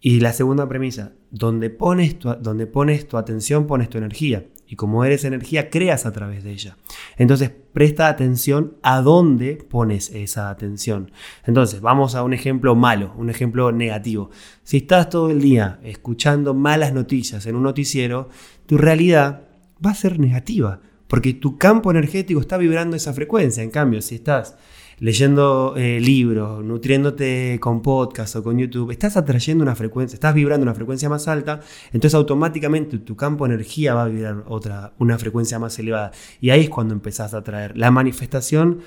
Y 0.00 0.20
la 0.20 0.32
segunda 0.32 0.68
premisa, 0.68 1.12
donde 1.30 1.70
pones 1.70 2.18
donde 2.20 2.66
pones 2.66 3.08
tu 3.08 3.16
atención, 3.16 3.66
pones 3.66 3.88
tu 3.88 3.98
energía. 3.98 4.46
Y 4.74 4.76
como 4.76 5.04
eres 5.04 5.22
energía, 5.24 5.70
creas 5.70 6.04
a 6.04 6.10
través 6.10 6.42
de 6.42 6.50
ella. 6.50 6.76
Entonces, 7.16 7.52
presta 7.72 8.08
atención 8.08 8.76
a 8.82 9.02
dónde 9.02 9.54
pones 9.70 10.10
esa 10.10 10.50
atención. 10.50 11.12
Entonces, 11.44 11.80
vamos 11.80 12.16
a 12.16 12.24
un 12.24 12.34
ejemplo 12.34 12.74
malo, 12.74 13.14
un 13.16 13.30
ejemplo 13.30 13.70
negativo. 13.70 14.30
Si 14.64 14.78
estás 14.78 15.10
todo 15.10 15.30
el 15.30 15.40
día 15.40 15.78
escuchando 15.84 16.54
malas 16.54 16.92
noticias 16.92 17.46
en 17.46 17.54
un 17.54 17.62
noticiero, 17.62 18.30
tu 18.66 18.76
realidad 18.76 19.44
va 19.84 19.92
a 19.92 19.94
ser 19.94 20.18
negativa, 20.18 20.80
porque 21.06 21.34
tu 21.34 21.56
campo 21.56 21.92
energético 21.92 22.40
está 22.40 22.56
vibrando 22.56 22.96
esa 22.96 23.12
frecuencia. 23.12 23.62
En 23.62 23.70
cambio, 23.70 24.02
si 24.02 24.16
estás 24.16 24.56
leyendo 24.98 25.74
eh, 25.76 26.00
libros, 26.00 26.64
nutriéndote 26.64 27.58
con 27.60 27.82
podcast 27.82 28.36
o 28.36 28.42
con 28.42 28.58
YouTube, 28.58 28.90
estás 28.90 29.16
atrayendo 29.16 29.62
una 29.62 29.74
frecuencia, 29.74 30.14
estás 30.14 30.34
vibrando 30.34 30.62
una 30.62 30.74
frecuencia 30.74 31.08
más 31.08 31.28
alta, 31.28 31.60
entonces 31.92 32.14
automáticamente 32.14 32.98
tu 32.98 33.16
campo 33.16 33.46
de 33.46 33.54
energía 33.54 33.94
va 33.94 34.04
a 34.04 34.08
vibrar 34.08 34.44
otra, 34.46 34.94
una 34.98 35.18
frecuencia 35.18 35.58
más 35.58 35.78
elevada. 35.78 36.12
Y 36.40 36.50
ahí 36.50 36.62
es 36.62 36.70
cuando 36.70 36.94
empezás 36.94 37.34
a 37.34 37.38
atraer. 37.38 37.76
La 37.76 37.90
manifestación 37.90 38.80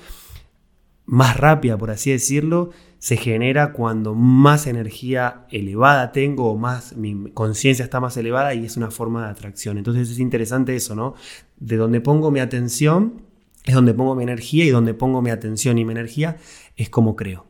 más 1.08 1.38
rápida, 1.38 1.78
por 1.78 1.90
así 1.90 2.10
decirlo, 2.10 2.70
se 2.98 3.16
genera 3.16 3.72
cuando 3.72 4.14
más 4.14 4.66
energía 4.66 5.46
elevada 5.50 6.12
tengo 6.12 6.50
o 6.50 6.58
más 6.58 6.96
mi 6.96 7.30
conciencia 7.32 7.84
está 7.84 8.00
más 8.00 8.16
elevada 8.16 8.52
y 8.54 8.64
es 8.64 8.76
una 8.76 8.90
forma 8.90 9.24
de 9.24 9.30
atracción. 9.30 9.78
Entonces 9.78 10.10
es 10.10 10.18
interesante 10.18 10.76
eso, 10.76 10.94
¿no? 10.94 11.14
De 11.56 11.76
donde 11.76 12.00
pongo 12.00 12.30
mi 12.30 12.40
atención 12.40 13.27
es 13.68 13.74
donde 13.74 13.92
pongo 13.92 14.14
mi 14.14 14.22
energía 14.22 14.64
y 14.64 14.70
donde 14.70 14.94
pongo 14.94 15.20
mi 15.20 15.28
atención 15.28 15.76
y 15.76 15.84
mi 15.84 15.92
energía 15.92 16.38
es 16.74 16.88
como 16.88 17.16
creo. 17.16 17.44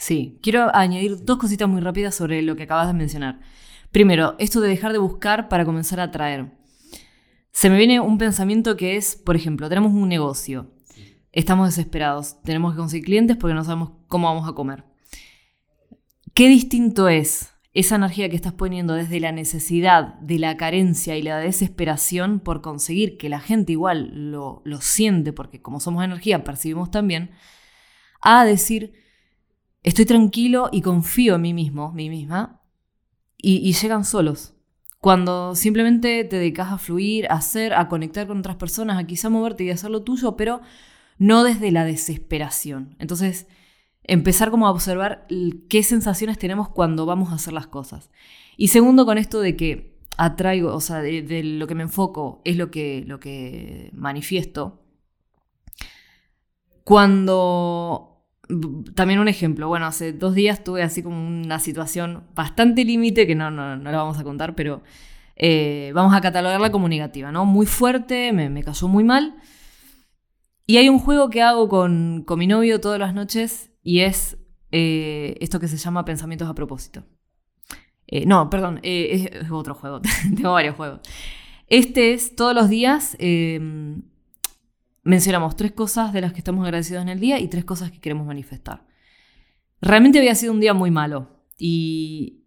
Sí, 0.00 0.40
quiero 0.42 0.74
añadir 0.74 1.24
dos 1.24 1.38
cositas 1.38 1.68
muy 1.68 1.80
rápidas 1.80 2.12
sobre 2.16 2.42
lo 2.42 2.56
que 2.56 2.64
acabas 2.64 2.88
de 2.88 2.92
mencionar. 2.92 3.38
Primero, 3.92 4.34
esto 4.40 4.60
de 4.60 4.68
dejar 4.68 4.90
de 4.90 4.98
buscar 4.98 5.48
para 5.48 5.64
comenzar 5.64 6.00
a 6.00 6.04
atraer. 6.04 6.50
Se 7.52 7.70
me 7.70 7.78
viene 7.78 8.00
un 8.00 8.18
pensamiento 8.18 8.76
que 8.76 8.96
es, 8.96 9.14
por 9.14 9.36
ejemplo, 9.36 9.68
tenemos 9.68 9.92
un 9.92 10.08
negocio, 10.08 10.72
estamos 11.30 11.68
desesperados, 11.68 12.42
tenemos 12.42 12.72
que 12.72 12.78
conseguir 12.78 13.04
clientes 13.04 13.36
porque 13.36 13.54
no 13.54 13.62
sabemos 13.62 13.92
cómo 14.08 14.26
vamos 14.26 14.48
a 14.48 14.54
comer. 14.54 14.82
¿Qué 16.34 16.48
distinto 16.48 17.08
es 17.08 17.52
esa 17.72 17.96
energía 17.96 18.28
que 18.28 18.36
estás 18.36 18.52
poniendo 18.52 18.94
desde 18.94 19.20
la 19.20 19.32
necesidad, 19.32 20.14
de 20.20 20.38
la 20.38 20.56
carencia 20.56 21.16
y 21.16 21.22
la 21.22 21.38
desesperación 21.38 22.40
por 22.40 22.62
conseguir 22.62 23.16
que 23.16 23.28
la 23.28 23.40
gente 23.40 23.72
igual 23.72 24.32
lo, 24.32 24.62
lo 24.64 24.80
siente, 24.80 25.32
porque 25.32 25.62
como 25.62 25.78
somos 25.78 26.04
energía 26.04 26.42
percibimos 26.42 26.90
también, 26.90 27.30
a 28.20 28.44
decir, 28.44 28.92
estoy 29.82 30.04
tranquilo 30.04 30.68
y 30.72 30.82
confío 30.82 31.36
en 31.36 31.42
mí 31.42 31.54
mismo, 31.54 31.92
mí 31.92 32.10
misma, 32.10 32.60
y, 33.42 33.72
llegan 33.72 34.04
solos. 34.04 34.54
Cuando 35.00 35.54
simplemente 35.54 36.24
te 36.24 36.36
dedicas 36.36 36.72
a 36.72 36.78
fluir, 36.78 37.26
a 37.30 37.36
hacer, 37.36 37.72
a 37.72 37.88
conectar 37.88 38.26
con 38.26 38.40
otras 38.40 38.56
personas, 38.56 38.98
a 38.98 39.06
quizá 39.06 39.30
moverte 39.30 39.64
y 39.64 39.70
hacer 39.70 39.90
lo 39.90 40.02
tuyo, 40.02 40.36
pero 40.36 40.60
no 41.16 41.42
desde 41.42 41.70
la 41.70 41.84
desesperación. 41.84 42.96
Entonces, 42.98 43.46
empezar 44.10 44.50
como 44.50 44.66
a 44.66 44.72
observar 44.72 45.24
qué 45.68 45.84
sensaciones 45.84 46.36
tenemos 46.36 46.68
cuando 46.68 47.06
vamos 47.06 47.30
a 47.30 47.36
hacer 47.36 47.52
las 47.52 47.68
cosas. 47.68 48.10
Y 48.56 48.68
segundo, 48.68 49.06
con 49.06 49.18
esto 49.18 49.40
de 49.40 49.56
que 49.56 49.96
atraigo, 50.16 50.74
o 50.74 50.80
sea, 50.80 50.96
de, 50.98 51.42
lo 51.44 51.68
que 51.68 51.76
me 51.76 51.84
enfoco 51.84 52.42
es 52.44 52.56
lo 52.56 52.72
que, 52.72 53.04
lo 53.06 53.20
que 53.20 53.90
manifiesto. 53.94 54.82
Cuando 56.82 58.24
también 58.96 59.20
un 59.20 59.28
ejemplo. 59.28 59.68
Bueno, 59.68 59.86
hace 59.86 60.12
dos 60.12 60.34
días 60.34 60.64
tuve 60.64 60.82
así 60.82 61.04
como 61.04 61.16
una 61.24 61.60
situación 61.60 62.24
bastante 62.34 62.84
límite, 62.84 63.28
que 63.28 63.36
no, 63.36 63.52
no, 63.52 63.76
no, 63.76 63.92
la 63.92 63.98
vamos 63.98 64.18
a 64.18 64.24
contar, 64.24 64.56
pero 64.56 64.82
eh, 65.36 65.92
vamos 65.94 66.12
a 66.14 66.20
catalogarla 66.20 66.72
como 66.72 66.88
negativa, 66.88 67.30
¿no? 67.30 67.44
Muy 67.44 67.66
fuerte, 67.66 68.32
me, 68.32 68.50
me, 68.50 68.64
cayó 68.64 68.88
muy 68.88 69.04
mal. 69.04 69.36
Y 70.66 70.78
hay 70.78 70.88
un 70.88 70.98
juego 70.98 71.30
que 71.30 71.42
hago 71.42 71.68
con, 71.68 72.24
con 72.26 72.40
mi 72.40 72.48
novio 72.48 72.80
todas 72.80 72.98
las 72.98 73.14
noches 73.14 73.69
y 73.82 74.00
es 74.00 74.38
eh, 74.72 75.36
esto 75.40 75.60
que 75.60 75.68
se 75.68 75.76
llama 75.76 76.04
pensamientos 76.04 76.48
a 76.48 76.54
propósito. 76.54 77.04
Eh, 78.06 78.26
no, 78.26 78.50
perdón, 78.50 78.80
es, 78.82 79.26
es, 79.32 79.50
otro 79.50 79.74
juego, 79.74 80.00
tengo 80.36 80.52
varios 80.52 80.76
juegos. 80.76 81.00
Este 81.66 82.12
es 82.12 82.34
todos 82.34 82.54
los 82.54 82.68
días 82.68 83.16
mencionamos 85.02 85.56
tres 85.56 85.72
cosas 85.72 86.12
de 86.12 86.20
las 86.20 86.32
que 86.32 86.38
estamos 86.38 86.64
agradecidos 86.64 87.02
en 87.02 87.08
el 87.08 87.20
día 87.20 87.38
y 87.38 87.48
tres 87.48 87.64
cosas 87.64 87.90
que 87.90 88.00
queremos 88.00 88.26
manifestar. 88.26 88.86
Realmente 89.80 90.18
había 90.18 90.34
sido 90.34 90.52
un 90.52 90.60
día 90.60 90.74
muy 90.74 90.90
malo 90.90 91.44
y 91.58 92.44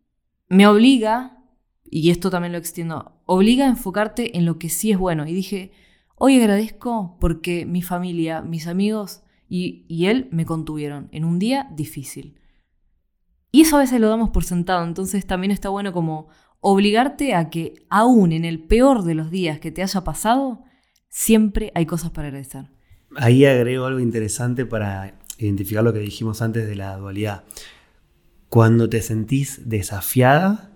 me 0.49 0.67
obliga, 0.67 1.43
y 1.89 2.11
esto 2.11 2.29
también 2.29 2.51
lo 2.51 2.59
extiendo, 2.59 3.21
obliga 3.25 3.65
a 3.65 3.69
enfocarte 3.69 4.37
en 4.37 4.45
lo 4.45 4.59
que 4.59 4.69
sí 4.69 4.91
es 4.91 4.97
bueno. 4.97 5.27
Y 5.27 5.33
dije, 5.33 5.71
hoy 6.15 6.39
agradezco 6.39 7.17
porque 7.19 7.65
mi 7.65 7.81
familia, 7.81 8.41
mis 8.41 8.67
amigos 8.67 9.22
y, 9.55 10.07
él 10.07 10.29
me 10.31 10.47
contuvieron 10.47 11.09
en 11.11 11.25
un 11.25 11.37
día 11.37 11.67
difícil. 11.75 12.39
Y 13.51 13.61
eso 13.61 13.75
a 13.75 13.81
veces 13.81 14.01
lo 14.01 14.09
damos 14.09 14.31
por 14.31 14.43
sentado, 14.43 14.83
entonces 14.83 15.27
también 15.27 15.51
está 15.51 15.69
bueno 15.69 15.93
como 15.93 16.27
obligarte 16.59 17.35
a 17.35 17.51
que 17.51 17.85
aún 17.87 18.31
en 18.31 18.45
el 18.45 18.63
peor 18.63 19.03
de 19.03 19.13
los 19.13 19.29
días 19.29 19.59
que 19.59 19.71
te 19.71 19.83
haya 19.83 20.03
pasado, 20.03 20.63
siempre 21.07 21.71
hay 21.75 21.85
cosas 21.85 22.09
para 22.09 22.29
agradecer. 22.29 22.71
Ahí 23.15 23.45
agrego 23.45 23.85
algo 23.85 23.99
interesante 23.99 24.65
para 24.65 25.19
identificar 25.37 25.83
lo 25.83 25.93
que 25.93 25.99
dijimos 25.99 26.41
antes 26.41 26.67
de 26.67 26.75
la 26.75 26.97
dualidad. 26.97 27.43
Cuando 28.49 28.89
te 28.89 29.03
sentís 29.03 29.69
desafiada, 29.69 30.71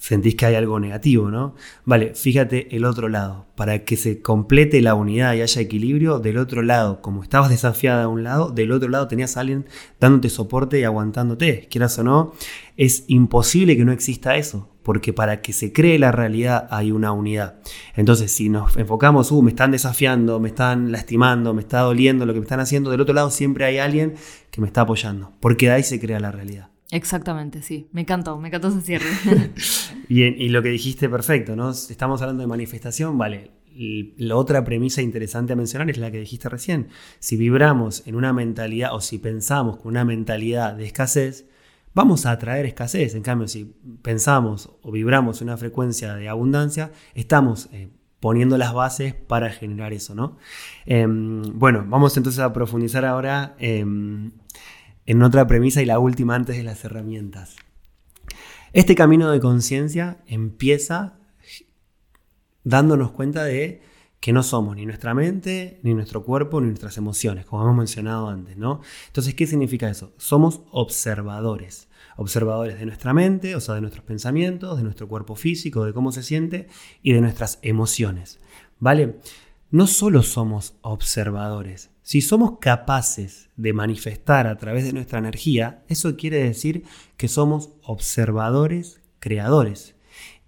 sentís 0.00 0.34
que 0.34 0.46
hay 0.46 0.54
algo 0.54 0.80
negativo, 0.80 1.30
¿no? 1.30 1.54
Vale, 1.84 2.14
fíjate 2.14 2.74
el 2.74 2.84
otro 2.84 3.08
lado. 3.08 3.46
Para 3.54 3.84
que 3.84 3.96
se 3.96 4.22
complete 4.22 4.80
la 4.80 4.94
unidad 4.94 5.34
y 5.34 5.42
haya 5.42 5.60
equilibrio, 5.60 6.18
del 6.18 6.38
otro 6.38 6.62
lado, 6.62 7.02
como 7.02 7.22
estabas 7.22 7.50
desafiada 7.50 8.00
de 8.00 8.06
un 8.06 8.24
lado, 8.24 8.50
del 8.50 8.72
otro 8.72 8.88
lado 8.88 9.06
tenías 9.06 9.36
a 9.36 9.40
alguien 9.40 9.66
dándote 10.00 10.30
soporte 10.30 10.80
y 10.80 10.84
aguantándote. 10.84 11.68
Quieras 11.70 11.98
o 11.98 12.02
no, 12.02 12.32
es 12.76 13.04
imposible 13.08 13.76
que 13.76 13.84
no 13.84 13.92
exista 13.92 14.36
eso 14.36 14.70
porque 14.82 15.12
para 15.12 15.42
que 15.42 15.52
se 15.52 15.72
cree 15.72 15.98
la 15.98 16.10
realidad 16.10 16.66
hay 16.70 16.90
una 16.90 17.12
unidad. 17.12 17.56
Entonces, 17.94 18.32
si 18.32 18.48
nos 18.48 18.76
enfocamos, 18.78 19.30
uh, 19.30 19.42
me 19.42 19.50
están 19.50 19.70
desafiando, 19.70 20.40
me 20.40 20.48
están 20.48 20.90
lastimando, 20.90 21.52
me 21.52 21.60
está 21.60 21.80
doliendo 21.80 22.24
lo 22.24 22.32
que 22.32 22.40
me 22.40 22.44
están 22.44 22.60
haciendo, 22.60 22.90
del 22.90 23.02
otro 23.02 23.14
lado 23.14 23.30
siempre 23.30 23.66
hay 23.66 23.78
alguien 23.78 24.14
que 24.50 24.62
me 24.62 24.66
está 24.66 24.80
apoyando, 24.80 25.32
porque 25.40 25.66
de 25.66 25.72
ahí 25.72 25.82
se 25.82 26.00
crea 26.00 26.18
la 26.18 26.32
realidad. 26.32 26.69
Exactamente, 26.90 27.62
sí. 27.62 27.88
Me 27.92 28.00
encantó, 28.00 28.38
me 28.38 28.48
encantó 28.48 28.68
ese 28.68 28.80
cierre. 28.80 29.06
y 30.08 30.48
lo 30.48 30.62
que 30.62 30.70
dijiste, 30.70 31.08
perfecto, 31.08 31.54
¿no? 31.54 31.70
Estamos 31.70 32.20
hablando 32.20 32.42
de 32.42 32.48
manifestación, 32.48 33.16
vale. 33.16 33.52
La 34.16 34.36
otra 34.36 34.64
premisa 34.64 35.00
interesante 35.00 35.52
a 35.52 35.56
mencionar 35.56 35.88
es 35.88 35.98
la 35.98 36.10
que 36.10 36.18
dijiste 36.18 36.48
recién. 36.48 36.88
Si 37.18 37.36
vibramos 37.36 38.06
en 38.06 38.16
una 38.16 38.32
mentalidad 38.32 38.94
o 38.94 39.00
si 39.00 39.18
pensamos 39.18 39.76
con 39.76 39.92
una 39.92 40.04
mentalidad 40.04 40.74
de 40.74 40.84
escasez, 40.84 41.46
vamos 41.94 42.26
a 42.26 42.32
atraer 42.32 42.66
escasez. 42.66 43.14
En 43.14 43.22
cambio, 43.22 43.46
si 43.48 43.72
pensamos 44.02 44.70
o 44.82 44.90
vibramos 44.90 45.40
una 45.40 45.56
frecuencia 45.56 46.14
de 46.14 46.28
abundancia, 46.28 46.90
estamos 47.14 47.68
eh, 47.72 47.88
poniendo 48.18 48.58
las 48.58 48.74
bases 48.74 49.14
para 49.14 49.50
generar 49.50 49.92
eso, 49.92 50.14
¿no? 50.14 50.36
Eh, 50.84 51.06
bueno, 51.08 51.84
vamos 51.88 52.16
entonces 52.16 52.40
a 52.40 52.52
profundizar 52.52 53.04
ahora 53.04 53.54
eh, 53.58 53.84
en 55.10 55.24
otra 55.24 55.48
premisa 55.48 55.82
y 55.82 55.86
la 55.86 55.98
última 55.98 56.36
antes 56.36 56.56
de 56.56 56.62
las 56.62 56.84
herramientas. 56.84 57.56
Este 58.72 58.94
camino 58.94 59.28
de 59.32 59.40
conciencia 59.40 60.18
empieza 60.28 61.18
dándonos 62.62 63.10
cuenta 63.10 63.42
de 63.42 63.82
que 64.20 64.32
no 64.32 64.44
somos 64.44 64.76
ni 64.76 64.86
nuestra 64.86 65.12
mente, 65.12 65.80
ni 65.82 65.94
nuestro 65.94 66.22
cuerpo, 66.22 66.60
ni 66.60 66.68
nuestras 66.68 66.96
emociones, 66.96 67.44
como 67.44 67.64
hemos 67.64 67.76
mencionado 67.76 68.28
antes, 68.28 68.56
¿no? 68.56 68.82
Entonces, 69.08 69.34
¿qué 69.34 69.48
significa 69.48 69.90
eso? 69.90 70.12
Somos 70.16 70.60
observadores. 70.70 71.88
Observadores 72.16 72.78
de 72.78 72.86
nuestra 72.86 73.12
mente, 73.12 73.56
o 73.56 73.60
sea, 73.60 73.74
de 73.74 73.80
nuestros 73.80 74.04
pensamientos, 74.04 74.76
de 74.76 74.84
nuestro 74.84 75.08
cuerpo 75.08 75.34
físico, 75.34 75.84
de 75.84 75.92
cómo 75.92 76.12
se 76.12 76.22
siente 76.22 76.68
y 77.02 77.14
de 77.14 77.20
nuestras 77.20 77.58
emociones. 77.62 78.38
¿Vale? 78.78 79.18
No 79.72 79.88
solo 79.88 80.22
somos 80.22 80.74
observadores. 80.82 81.89
Si 82.02 82.20
somos 82.20 82.58
capaces 82.60 83.50
de 83.56 83.72
manifestar 83.72 84.46
a 84.46 84.56
través 84.56 84.84
de 84.84 84.92
nuestra 84.92 85.18
energía, 85.18 85.82
eso 85.88 86.16
quiere 86.16 86.42
decir 86.42 86.84
que 87.16 87.28
somos 87.28 87.70
observadores 87.82 89.00
creadores. 89.20 89.94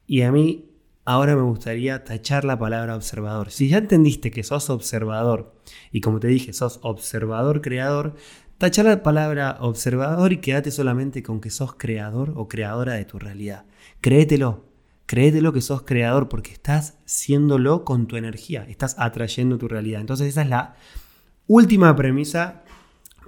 Y 0.07 0.23
a 0.23 0.33
mí 0.33 0.71
ahora 1.05 1.37
me 1.37 1.43
gustaría 1.43 2.05
tachar 2.05 2.45
la 2.45 2.59
palabra 2.59 2.97
observador. 2.97 3.51
Si 3.51 3.69
ya 3.69 3.79
entendiste 3.79 4.31
que 4.31 4.43
sos 4.43 4.71
observador 4.71 5.55
y 5.93 6.01
como 6.01 6.19
te 6.19 6.29
dije, 6.29 6.53
sos 6.53 6.81
observador 6.83 7.61
creador, 7.61 8.17
tachar 8.59 8.87
la 8.87 9.03
palabra 9.03 9.59
observador 9.61 10.33
y 10.33 10.39
quédate 10.39 10.71
solamente 10.71 11.23
con 11.23 11.41
que 11.41 11.51
sos 11.51 11.75
creador 11.75 12.33
o 12.37 12.49
creadora 12.49 12.95
de 12.95 13.05
tu 13.05 13.19
realidad. 13.19 13.65
Créetelo, 14.01 14.65
créetelo 15.07 15.53
que 15.53 15.61
sos 15.61 15.83
creador 15.83 16.29
porque 16.29 16.53
estás 16.53 16.99
siéndolo 17.05 17.85
con 17.85 18.07
tu 18.07 18.17
energía, 18.17 18.65
estás 18.69 18.97
atrayendo 18.99 19.59
tu 19.59 19.69
realidad. 19.69 20.01
Entonces 20.01 20.29
esa 20.29 20.43
es 20.43 20.49
la 20.49 20.77
última 21.47 21.95
premisa 21.97 22.63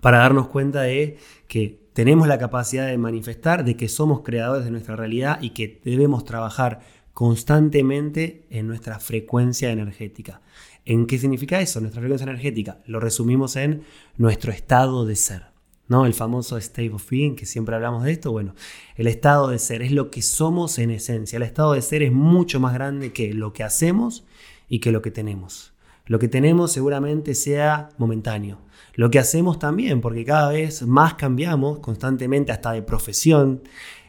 para 0.01 0.19
darnos 0.19 0.49
cuenta 0.49 0.83
de 0.83 1.19
que 1.49 1.85
tenemos 1.93 2.27
la 2.29 2.39
capacidad 2.39 2.87
de 2.87 2.99
manifestar, 2.99 3.65
de 3.65 3.77
que 3.77 3.89
somos 3.89 4.23
creadores 4.23 4.65
de 4.65 4.71
nuestra 4.71 4.97
realidad 4.97 5.39
y 5.41 5.51
que 5.51 5.81
debemos 5.85 6.25
trabajar 6.25 6.81
constantemente 7.13 8.45
en 8.51 8.67
nuestra 8.67 8.99
frecuencia 8.99 9.71
energética. 9.71 10.43
¿En 10.85 11.07
qué 11.07 11.19
significa 11.19 11.61
eso? 11.61 11.81
Nuestra 11.81 12.01
frecuencia 12.01 12.25
energética 12.25 12.81
lo 12.87 13.01
resumimos 13.01 13.57
en 13.57 13.83
nuestro 14.17 14.53
estado 14.53 15.07
de 15.07 15.17
ser. 15.17 15.55
¿no? 15.89 16.07
El 16.07 16.15
famoso 16.15 16.57
state 16.57 16.91
of 16.91 17.09
being, 17.09 17.37
que 17.37 17.47
siempre 17.47 17.75
hablamos 17.75 18.05
de 18.05 18.13
esto. 18.13 18.33
Bueno, 18.33 18.55
el 18.97 19.07
estado 19.07 19.49
de 19.49 19.59
ser 19.59 19.83
es 19.83 19.93
lo 19.93 20.11
que 20.11 20.23
somos 20.23 20.79
en 20.79 20.91
esencia. 20.91 21.37
El 21.37 21.43
estado 21.43 21.75
de 21.75 21.83
ser 21.83 22.03
es 22.03 22.13
mucho 22.13 22.59
más 22.59 22.75
grande 22.75 23.13
que 23.13 23.33
lo 23.33 23.53
que 23.53 23.63
hacemos 23.63 24.25
y 24.69 24.81
que 24.81 24.93
lo 24.93 25.03
que 25.03 25.11
tenemos. 25.11 25.74
Lo 26.07 26.19
que 26.19 26.29
tenemos 26.29 26.73
seguramente 26.73 27.35
sea 27.35 27.89
momentáneo. 27.97 28.59
Lo 28.95 29.11
que 29.11 29.19
hacemos 29.19 29.59
también, 29.59 30.01
porque 30.01 30.25
cada 30.25 30.51
vez 30.51 30.83
más 30.83 31.15
cambiamos 31.15 31.79
constantemente, 31.81 32.53
hasta 32.53 32.73
de 32.73 32.83
profesión. 32.83 33.63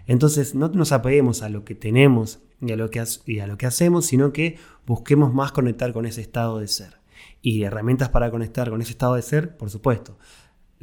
Entonces 0.06 0.56
no 0.56 0.68
nos 0.70 0.92
apeguemos 0.92 1.42
a 1.42 1.50
lo 1.50 1.64
que 1.64 1.74
tenemos 1.74 2.40
y 2.62 2.72
a 2.72 2.76
lo 2.76 2.90
que, 2.90 3.04
y 3.26 3.40
a 3.40 3.48
lo 3.48 3.58
que 3.58 3.66
hacemos, 3.66 4.06
sino 4.06 4.34
que 4.34 4.58
busquemos 4.86 5.34
más 5.34 5.52
conectar 5.52 5.94
con 5.94 6.06
ese 6.06 6.22
estado 6.22 6.60
de 6.60 6.68
ser. 6.68 7.00
Y 7.42 7.64
herramientas 7.64 8.10
para 8.10 8.30
conectar 8.30 8.70
con 8.70 8.82
ese 8.82 8.92
estado 8.92 9.16
de 9.16 9.22
ser, 9.22 9.56
por 9.56 9.70
supuesto. 9.70 10.18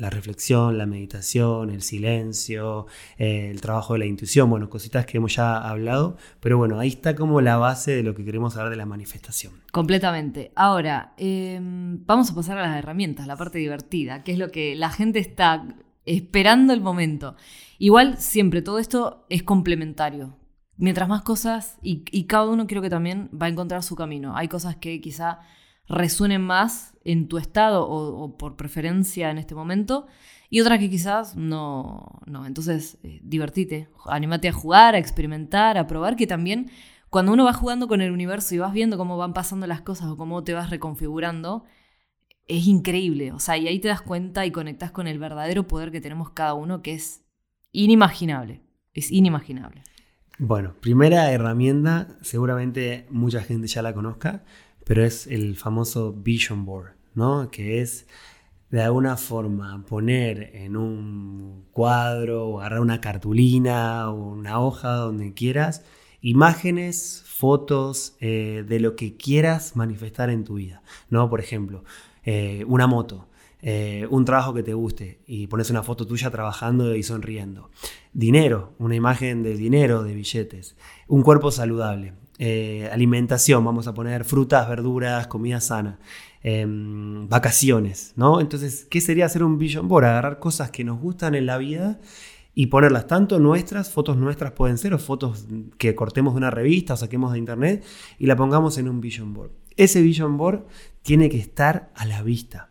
La 0.03 0.11
reflexión, 0.11 0.79
la 0.79 0.87
meditación, 0.87 1.71
el 1.71 1.81
silencio, 1.81 2.89
eh, 3.19 3.51
el 3.53 3.61
trabajo 3.61 3.93
de 3.93 4.01
la 4.01 4.07
intuición, 4.07 4.51
bueno, 4.51 4.69
cositas 4.69 5.07
que 5.07 5.19
hemos 5.19 5.37
ya 5.37 5.57
hablado, 5.57 6.17
pero 6.41 6.59
bueno, 6.59 6.81
ahí 6.81 6.89
está 6.89 7.15
como 7.15 7.41
la 7.41 7.57
base 7.57 7.93
de 7.93 8.03
lo 8.03 8.13
que 8.13 8.25
queremos 8.25 8.57
hablar 8.57 8.71
de 8.71 8.77
la 8.77 8.85
manifestación. 8.85 9.53
Completamente. 9.71 10.51
Ahora, 10.57 11.15
eh, 11.19 11.57
vamos 11.63 12.33
a 12.33 12.35
pasar 12.35 12.59
a 12.59 12.67
las 12.67 12.79
herramientas, 12.79 13.29
la 13.29 13.37
parte 13.37 13.59
divertida, 13.61 14.25
que 14.25 14.33
es 14.33 14.39
lo 14.39 14.51
que 14.51 14.75
la 14.75 14.91
gente 14.91 15.21
está 15.21 15.69
esperando 16.05 16.73
el 16.73 16.81
momento. 16.81 17.37
Igual, 17.79 18.19
siempre 18.19 18.61
todo 18.61 18.81
esto 18.81 19.25
es 19.29 19.45
complementario. 19.45 20.37
Mientras 20.79 21.09
más 21.09 21.23
cosas, 21.23 21.79
y, 21.81 22.05
y 22.11 22.25
cada 22.25 22.49
uno 22.49 22.67
creo 22.67 22.83
que 22.83 22.91
también 22.91 23.31
va 23.41 23.47
a 23.47 23.51
encontrar 23.51 23.85
su 23.85 23.95
camino. 23.95 24.37
Hay 24.37 24.49
cosas 24.49 24.75
que 24.75 25.01
quizá 25.01 25.39
resuenen 25.89 26.43
más 26.43 26.95
en 27.05 27.29
tu 27.29 27.39
estado 27.39 27.89
o, 27.89 28.37
por 28.37 28.57
preferencia 28.57 29.31
en 29.31 29.39
este 29.39 29.55
momento 29.55 30.07
y 30.51 30.61
otras 30.61 30.79
que 30.79 30.91
quizás 30.91 31.37
no. 31.37 32.21
no. 32.27 32.47
Entonces, 32.47 32.99
eh, 33.03 33.21
divertite, 33.23 33.89
anímate 34.07 34.49
a 34.49 34.53
jugar, 34.53 34.95
a 34.95 34.99
experimentar, 34.99 35.79
a 35.79 35.87
probar, 35.87 36.17
que 36.17 36.27
también 36.27 36.71
cuando 37.11 37.33
uno 37.33 37.45
va 37.45 37.53
jugando 37.53 37.89
con 37.89 38.01
el 38.01 38.11
universo 38.11 38.55
y 38.55 38.59
vas 38.59 38.73
viendo 38.73 38.97
cómo 38.97 39.17
van 39.17 39.35
pasando 39.35 39.67
las 39.67 39.83
cosas 39.83 40.09
o 40.09 40.17
cómo 40.17 40.45
te 40.45 40.55
vas 40.55 40.71
reconfigurando, 40.71 41.65
es 42.49 42.67
increíble. 42.67 43.33
O 43.33 43.39
sea, 43.39 43.57
y 43.57 43.69
ahí 43.69 43.79
te 43.81 43.89
das 43.89 44.03
cuenta 44.03 44.47
y 44.47 44.51
conectas 44.51 44.91
con 44.91 45.07
el 45.07 45.19
verdadero 45.19 45.67
poder 45.69 45.91
que 45.91 46.01
tenemos 46.01 46.31
cada 46.31 46.55
uno, 46.55 46.83
que 46.83 46.95
es 46.95 47.23
inimaginable. 47.73 48.63
Es 48.95 49.11
inimaginable. 49.11 49.83
Bueno, 50.39 50.75
primera 50.81 51.31
herramienta, 51.31 52.09
seguramente 52.23 53.07
mucha 53.11 53.43
gente 53.43 53.69
ya 53.69 53.83
la 53.83 53.95
conozca, 53.95 54.45
pero 54.85 55.05
es 55.05 55.27
el 55.27 55.57
famoso 55.57 56.13
Vision 56.13 56.65
Board, 56.65 56.93
¿no? 57.15 57.51
Que 57.51 57.81
es 57.81 58.07
de 58.71 58.83
alguna 58.83 59.17
forma 59.17 59.85
poner 59.87 60.51
en 60.55 60.77
un 60.77 61.67
cuadro 61.73 62.49
o 62.49 62.61
agarrar 62.61 62.81
una 62.81 63.01
cartulina 63.01 64.11
o 64.11 64.33
una 64.33 64.61
hoja 64.61 64.93
donde 64.93 65.35
quieras 65.35 65.85
imágenes, 66.23 67.25
fotos 67.27 68.17
eh, 68.21 68.65
de 68.67 68.81
lo 68.81 68.97
que 68.97 69.17
quieras 69.17 69.77
manifestar 69.77 70.31
en 70.31 70.45
tu 70.45 70.55
vida, 70.55 70.83
¿no? 71.11 71.29
Por 71.29 71.41
ejemplo, 71.41 71.85
eh, 72.25 72.65
una 72.69 72.87
moto, 72.87 73.29
eh, 73.61 74.07
un 74.09 74.25
trabajo 74.25 74.55
que 74.55 74.63
te 74.63 74.73
guste 74.73 75.21
y 75.27 75.49
pones 75.49 75.69
una 75.71 75.83
foto 75.83 76.07
tuya 76.07 76.31
trabajando 76.31 76.95
y 76.95 77.03
sonriendo. 77.03 77.71
Dinero, 78.13 78.75
una 78.79 78.95
imagen 78.95 79.43
de 79.43 79.57
dinero, 79.57 80.05
de 80.05 80.15
billetes. 80.15 80.77
Un 81.09 81.23
cuerpo 81.23 81.51
saludable. 81.51 82.15
Eh, 82.45 82.89
alimentación, 82.93 83.65
vamos 83.65 83.87
a 83.87 83.95
poner 83.95 84.25
frutas, 84.25 84.69
verduras, 84.69 85.29
comida 85.29 85.61
sana. 85.61 86.01
Em, 86.43 87.29
vacaciones, 87.29 88.15
¿no? 88.17 88.41
Entonces, 88.41 88.85
¿qué 88.91 89.01
sería 89.01 89.27
hacer 89.27 89.45
un 89.45 89.59
vision 89.59 89.87
board? 89.87 90.07
Agarrar 90.07 90.41
cosas 90.41 90.73
que 90.73 90.83
nos 90.83 90.99
gustan 91.01 91.37
en 91.37 91.47
la 91.47 91.57
vida 91.57 92.01
y 92.53 92.67
ponerlas 92.67 93.07
tanto 93.07 93.39
nuestras, 93.39 93.91
fotos 93.93 94.17
nuestras 94.17 94.51
pueden 94.53 94.77
ser, 94.77 94.93
o 94.93 94.99
fotos 94.99 95.47
que 95.79 95.95
cortemos 95.95 96.35
de 96.35 96.39
una 96.39 96.51
revista 96.51 96.95
o 96.95 96.97
saquemos 96.97 97.33
de 97.33 97.39
internet 97.39 97.85
y 98.19 98.27
la 98.27 98.35
pongamos 98.35 98.77
en 98.77 98.89
un 98.89 99.01
vision 99.01 99.33
board. 99.35 99.53
Ese 99.77 100.03
vision 100.03 100.37
board 100.37 100.65
tiene 101.03 101.29
que 101.29 101.39
estar 101.39 101.93
a 101.95 102.05
la 102.07 102.23
vista 102.23 102.71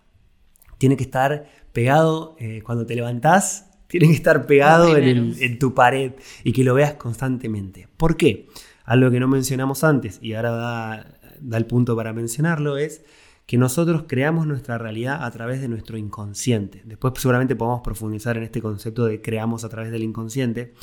tiene 0.78 0.98
que 0.98 1.04
estar 1.04 1.46
pegado 1.74 2.36
eh, 2.40 2.64
cuando 2.66 2.88
te 2.88 2.96
levantás, 2.96 3.70
tiene 3.88 4.08
que 4.08 4.14
estar 4.14 4.48
pegado 4.48 4.98
en, 4.98 5.04
el- 5.04 5.44
en 5.44 5.60
tu 5.60 5.76
pared 5.76 6.14
y 6.44 6.54
que 6.54 6.64
lo 6.64 6.74
veas 6.74 6.96
constantemente. 6.96 7.88
¿Por 7.98 8.18
qué? 8.18 8.48
Algo 8.86 9.12
que 9.12 9.20
no 9.20 9.28
mencionamos 9.28 9.84
antes 9.84 10.20
y 10.22 10.34
ahora 10.34 10.52
da, 10.52 11.58
el 11.58 11.66
punto 11.66 11.96
para 11.96 12.14
mencionarlo 12.14 12.78
es 12.78 13.04
que 13.46 13.58
nosotros 13.58 14.06
creamos 14.08 14.48
nuestra 14.48 14.78
realidad 14.78 15.24
a 15.24 15.32
través 15.32 15.62
de 15.62 15.68
nuestro 15.68 15.98
inconsciente. 15.98 16.82
Después 16.86 17.14
seguramente 17.18 17.56
podemos 17.56 17.82
profundizar 17.82 18.38
en 18.38 18.44
este 18.44 18.62
concepto 18.62 19.06
de 19.06 19.22
creamos 19.22 19.64
a 19.64 19.70
través 19.70 19.92
del 19.92 20.04
inconsciente. 20.04 20.74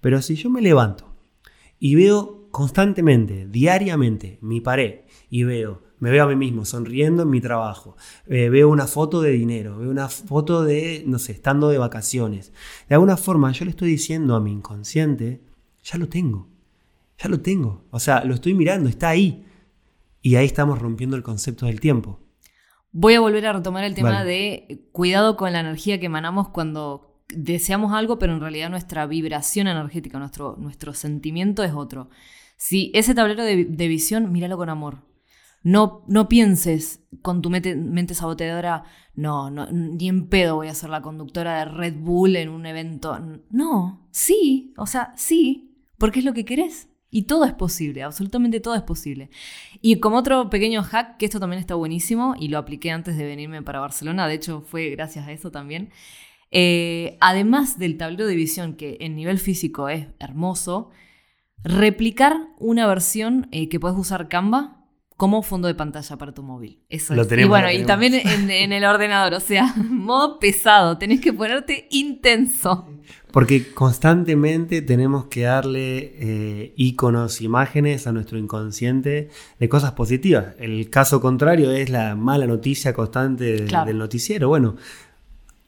Pero 0.00 0.22
si 0.22 0.36
yo 0.36 0.50
me 0.50 0.62
levanto 0.62 1.12
y 1.78 1.94
veo 1.94 2.48
constantemente, 2.50 3.46
diariamente, 3.46 4.38
mi 4.40 4.60
pared 4.60 5.00
y 5.28 5.42
veo, 5.44 5.82
me 5.98 6.10
veo 6.10 6.24
a 6.24 6.28
mí 6.28 6.36
mismo 6.36 6.64
sonriendo 6.64 7.24
en 7.24 7.30
mi 7.30 7.40
trabajo, 7.40 7.96
eh, 8.26 8.48
veo 8.48 8.68
una 8.68 8.86
foto 8.86 9.20
de 9.20 9.32
dinero, 9.32 9.78
veo 9.78 9.90
una 9.90 10.08
foto 10.08 10.64
de, 10.64 11.04
no 11.06 11.18
sé, 11.18 11.32
estando 11.32 11.68
de 11.68 11.78
vacaciones. 11.78 12.52
De 12.88 12.94
alguna 12.94 13.16
forma 13.16 13.52
yo 13.52 13.64
le 13.64 13.72
estoy 13.72 13.90
diciendo 13.90 14.36
a 14.36 14.40
mi 14.40 14.52
inconsciente, 14.52 15.42
ya 15.82 15.98
lo 15.98 16.08
tengo, 16.08 16.48
ya 17.18 17.28
lo 17.28 17.40
tengo. 17.40 17.86
O 17.90 17.98
sea, 17.98 18.24
lo 18.24 18.34
estoy 18.34 18.54
mirando, 18.54 18.88
está 18.88 19.08
ahí. 19.08 19.44
Y 20.22 20.36
ahí 20.36 20.46
estamos 20.46 20.78
rompiendo 20.78 21.16
el 21.16 21.22
concepto 21.22 21.66
del 21.66 21.80
tiempo. 21.80 22.20
Voy 22.92 23.14
a 23.14 23.20
volver 23.20 23.46
a 23.46 23.52
retomar 23.52 23.84
el 23.84 23.94
tema 23.94 24.10
Vale. 24.10 24.30
de 24.30 24.88
cuidado 24.92 25.36
con 25.36 25.52
la 25.52 25.60
energía 25.60 26.00
que 26.00 26.06
emanamos 26.06 26.48
cuando 26.48 27.22
deseamos 27.28 27.92
algo, 27.92 28.18
pero 28.18 28.32
en 28.32 28.40
realidad 28.40 28.70
nuestra 28.70 29.06
vibración 29.06 29.66
energética, 29.66 30.18
nuestro, 30.18 30.56
nuestro 30.58 30.94
sentimiento 30.94 31.62
es 31.62 31.72
otro. 31.74 32.08
Si 32.56 32.90
ese 32.94 33.14
tablero 33.14 33.44
de, 33.44 33.66
de 33.66 33.88
visión, 33.88 34.32
míralo 34.32 34.56
con 34.56 34.68
amor. 34.68 35.04
No, 35.62 36.04
no 36.06 36.28
pienses 36.28 37.02
con 37.22 37.42
tu 37.42 37.50
mente, 37.50 37.74
mente 37.74 38.14
saboteadora, 38.14 38.84
no, 39.14 39.50
no, 39.50 39.66
ni 39.72 40.08
en 40.08 40.28
pedo 40.28 40.54
voy 40.54 40.68
a 40.68 40.74
ser 40.74 40.90
la 40.90 41.02
conductora 41.02 41.58
de 41.58 41.64
Red 41.64 41.96
Bull 41.98 42.36
en 42.36 42.50
un 42.50 42.66
evento. 42.66 43.18
No, 43.50 44.06
sí, 44.12 44.72
o 44.76 44.86
sea, 44.86 45.12
sí, 45.16 45.76
porque 45.98 46.20
es 46.20 46.24
lo 46.24 46.34
que 46.34 46.44
querés. 46.44 46.88
Y 47.16 47.22
todo 47.22 47.46
es 47.46 47.54
posible, 47.54 48.02
absolutamente 48.02 48.60
todo 48.60 48.74
es 48.74 48.82
posible. 48.82 49.30
Y 49.80 50.00
como 50.00 50.18
otro 50.18 50.50
pequeño 50.50 50.82
hack, 50.82 51.16
que 51.16 51.24
esto 51.24 51.40
también 51.40 51.60
está 51.60 51.74
buenísimo, 51.74 52.34
y 52.38 52.48
lo 52.48 52.58
apliqué 52.58 52.90
antes 52.90 53.16
de 53.16 53.24
venirme 53.24 53.62
para 53.62 53.80
Barcelona, 53.80 54.28
de 54.28 54.34
hecho 54.34 54.60
fue 54.60 54.90
gracias 54.90 55.26
a 55.26 55.32
eso 55.32 55.50
también, 55.50 55.88
eh, 56.50 57.16
además 57.22 57.78
del 57.78 57.96
tablero 57.96 58.26
de 58.26 58.34
visión, 58.34 58.74
que 58.74 58.98
en 59.00 59.16
nivel 59.16 59.38
físico 59.38 59.88
es 59.88 60.08
hermoso, 60.18 60.90
replicar 61.64 62.36
una 62.58 62.86
versión 62.86 63.48
eh, 63.50 63.70
que 63.70 63.80
puedes 63.80 63.96
usar 63.96 64.28
Canva 64.28 64.84
como 65.16 65.40
fondo 65.40 65.68
de 65.68 65.74
pantalla 65.74 66.18
para 66.18 66.34
tu 66.34 66.42
móvil. 66.42 66.82
Eso 66.90 67.14
Lo 67.14 67.22
es. 67.22 67.28
tenemos, 67.28 67.46
y 67.46 67.48
bueno, 67.48 67.72
y 67.72 67.82
también 67.86 68.12
en, 68.12 68.50
en 68.50 68.74
el 68.74 68.84
ordenador, 68.84 69.32
o 69.32 69.40
sea, 69.40 69.72
modo 69.88 70.38
pesado, 70.38 70.98
tenés 70.98 71.22
que 71.22 71.32
ponerte 71.32 71.88
intenso. 71.90 72.86
Porque 73.36 73.70
constantemente 73.74 74.80
tenemos 74.80 75.26
que 75.26 75.42
darle 75.42 76.14
eh, 76.18 76.72
iconos, 76.76 77.42
imágenes 77.42 78.06
a 78.06 78.12
nuestro 78.12 78.38
inconsciente 78.38 79.28
de 79.60 79.68
cosas 79.68 79.92
positivas. 79.92 80.54
El 80.58 80.88
caso 80.88 81.20
contrario 81.20 81.70
es 81.70 81.90
la 81.90 82.16
mala 82.16 82.46
noticia 82.46 82.94
constante 82.94 83.66
Claro. 83.66 83.88
del 83.88 83.98
noticiero. 83.98 84.48
Bueno, 84.48 84.76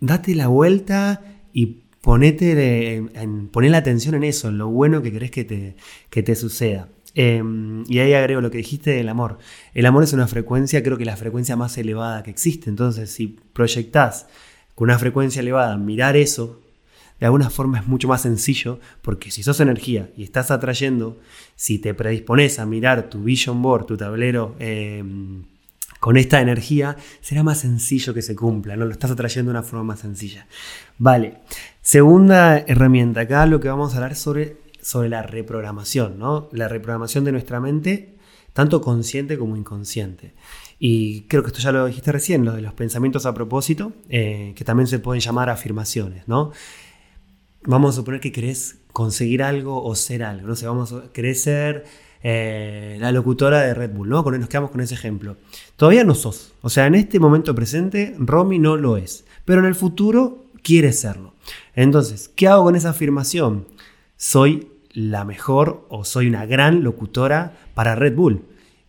date 0.00 0.34
la 0.34 0.46
vuelta 0.48 1.22
y 1.52 1.82
ponete 2.00 2.94
en, 2.96 3.10
en- 3.14 3.48
poné 3.48 3.68
la 3.68 3.76
atención 3.78 4.14
en 4.14 4.24
eso, 4.24 4.48
en 4.48 4.56
lo 4.56 4.68
bueno 4.70 5.02
que 5.02 5.12
querés 5.12 5.30
que 5.30 5.44
te, 5.44 5.76
que 6.08 6.22
te 6.22 6.36
suceda. 6.36 6.88
Eh, 7.14 7.42
y 7.86 7.98
ahí 7.98 8.14
agrego 8.14 8.40
lo 8.40 8.50
que 8.50 8.56
dijiste 8.58 8.92
del 8.92 9.10
amor. 9.10 9.40
El 9.74 9.84
amor 9.84 10.04
es 10.04 10.14
una 10.14 10.26
frecuencia, 10.26 10.82
creo 10.82 10.96
que 10.96 11.04
la 11.04 11.18
frecuencia 11.18 11.54
más 11.54 11.76
elevada 11.76 12.22
que 12.22 12.30
existe. 12.30 12.70
Entonces, 12.70 13.10
si 13.10 13.36
proyectás 13.52 14.26
con 14.74 14.86
una 14.88 14.98
frecuencia 14.98 15.40
elevada, 15.40 15.76
mirar 15.76 16.16
eso, 16.16 16.62
de 17.20 17.26
alguna 17.26 17.50
forma 17.50 17.78
es 17.78 17.86
mucho 17.86 18.08
más 18.08 18.22
sencillo, 18.22 18.78
porque 19.02 19.30
si 19.30 19.42
sos 19.42 19.60
energía 19.60 20.10
y 20.16 20.22
estás 20.22 20.50
atrayendo, 20.50 21.18
si 21.56 21.78
te 21.78 21.94
predispones 21.94 22.58
a 22.58 22.66
mirar 22.66 23.10
tu 23.10 23.22
vision 23.22 23.60
board, 23.60 23.86
tu 23.86 23.96
tablero, 23.96 24.54
eh, 24.58 25.02
con 26.00 26.16
esta 26.16 26.40
energía, 26.40 26.96
será 27.20 27.42
más 27.42 27.58
sencillo 27.58 28.14
que 28.14 28.22
se 28.22 28.36
cumpla, 28.36 28.76
¿no? 28.76 28.84
Lo 28.84 28.92
estás 28.92 29.10
atrayendo 29.10 29.50
de 29.50 29.58
una 29.58 29.66
forma 29.66 29.84
más 29.84 30.00
sencilla. 30.00 30.46
Vale. 30.98 31.38
Segunda 31.82 32.58
herramienta, 32.58 33.22
acá 33.22 33.46
lo 33.46 33.60
que 33.60 33.68
vamos 33.68 33.92
a 33.92 33.96
hablar 33.96 34.14
sobre, 34.14 34.58
sobre 34.80 35.08
la 35.08 35.22
reprogramación, 35.22 36.18
¿no? 36.18 36.48
La 36.52 36.68
reprogramación 36.68 37.24
de 37.24 37.32
nuestra 37.32 37.60
mente, 37.60 38.16
tanto 38.52 38.80
consciente 38.80 39.38
como 39.38 39.56
inconsciente. 39.56 40.34
Y 40.78 41.22
creo 41.22 41.42
que 41.42 41.48
esto 41.48 41.60
ya 41.60 41.72
lo 41.72 41.86
dijiste 41.86 42.12
recién, 42.12 42.44
lo 42.44 42.52
de 42.52 42.62
los 42.62 42.74
pensamientos 42.74 43.26
a 43.26 43.34
propósito, 43.34 43.92
eh, 44.08 44.52
que 44.54 44.64
también 44.64 44.86
se 44.86 45.00
pueden 45.00 45.20
llamar 45.20 45.50
afirmaciones, 45.50 46.28
¿no? 46.28 46.52
Vamos 47.68 47.94
a 47.94 47.96
suponer 47.98 48.20
que 48.20 48.32
querés 48.32 48.78
conseguir 48.92 49.42
algo 49.42 49.82
o 49.84 49.94
ser 49.94 50.22
algo, 50.22 50.48
no 50.48 50.56
sé, 50.56 50.66
vamos 50.66 50.92
a 50.92 51.12
querés 51.12 51.42
ser 51.42 51.84
eh, 52.22 52.96
la 53.00 53.12
locutora 53.12 53.60
de 53.60 53.74
Red 53.74 53.90
Bull, 53.92 54.08
¿no? 54.08 54.24
Con- 54.24 54.40
Nos 54.40 54.48
quedamos 54.48 54.70
con 54.70 54.80
ese 54.80 54.94
ejemplo. 54.94 55.36
Todavía 55.76 56.02
no 56.02 56.14
sos, 56.14 56.54
o 56.62 56.70
sea, 56.70 56.86
en 56.86 56.94
este 56.94 57.20
momento 57.20 57.54
presente, 57.54 58.14
Romy 58.18 58.58
no 58.58 58.76
lo 58.76 58.96
es, 58.96 59.24
pero 59.44 59.60
en 59.60 59.66
el 59.66 59.74
futuro 59.74 60.46
quiere 60.62 60.92
serlo. 60.92 61.34
Entonces, 61.74 62.30
¿qué 62.34 62.48
hago 62.48 62.64
con 62.64 62.74
esa 62.74 62.90
afirmación? 62.90 63.66
Soy 64.16 64.68
la 64.92 65.24
mejor 65.24 65.86
o 65.90 66.04
soy 66.04 66.26
una 66.26 66.46
gran 66.46 66.82
locutora 66.82 67.56
para 67.74 67.94
Red 67.94 68.14
Bull. 68.16 68.42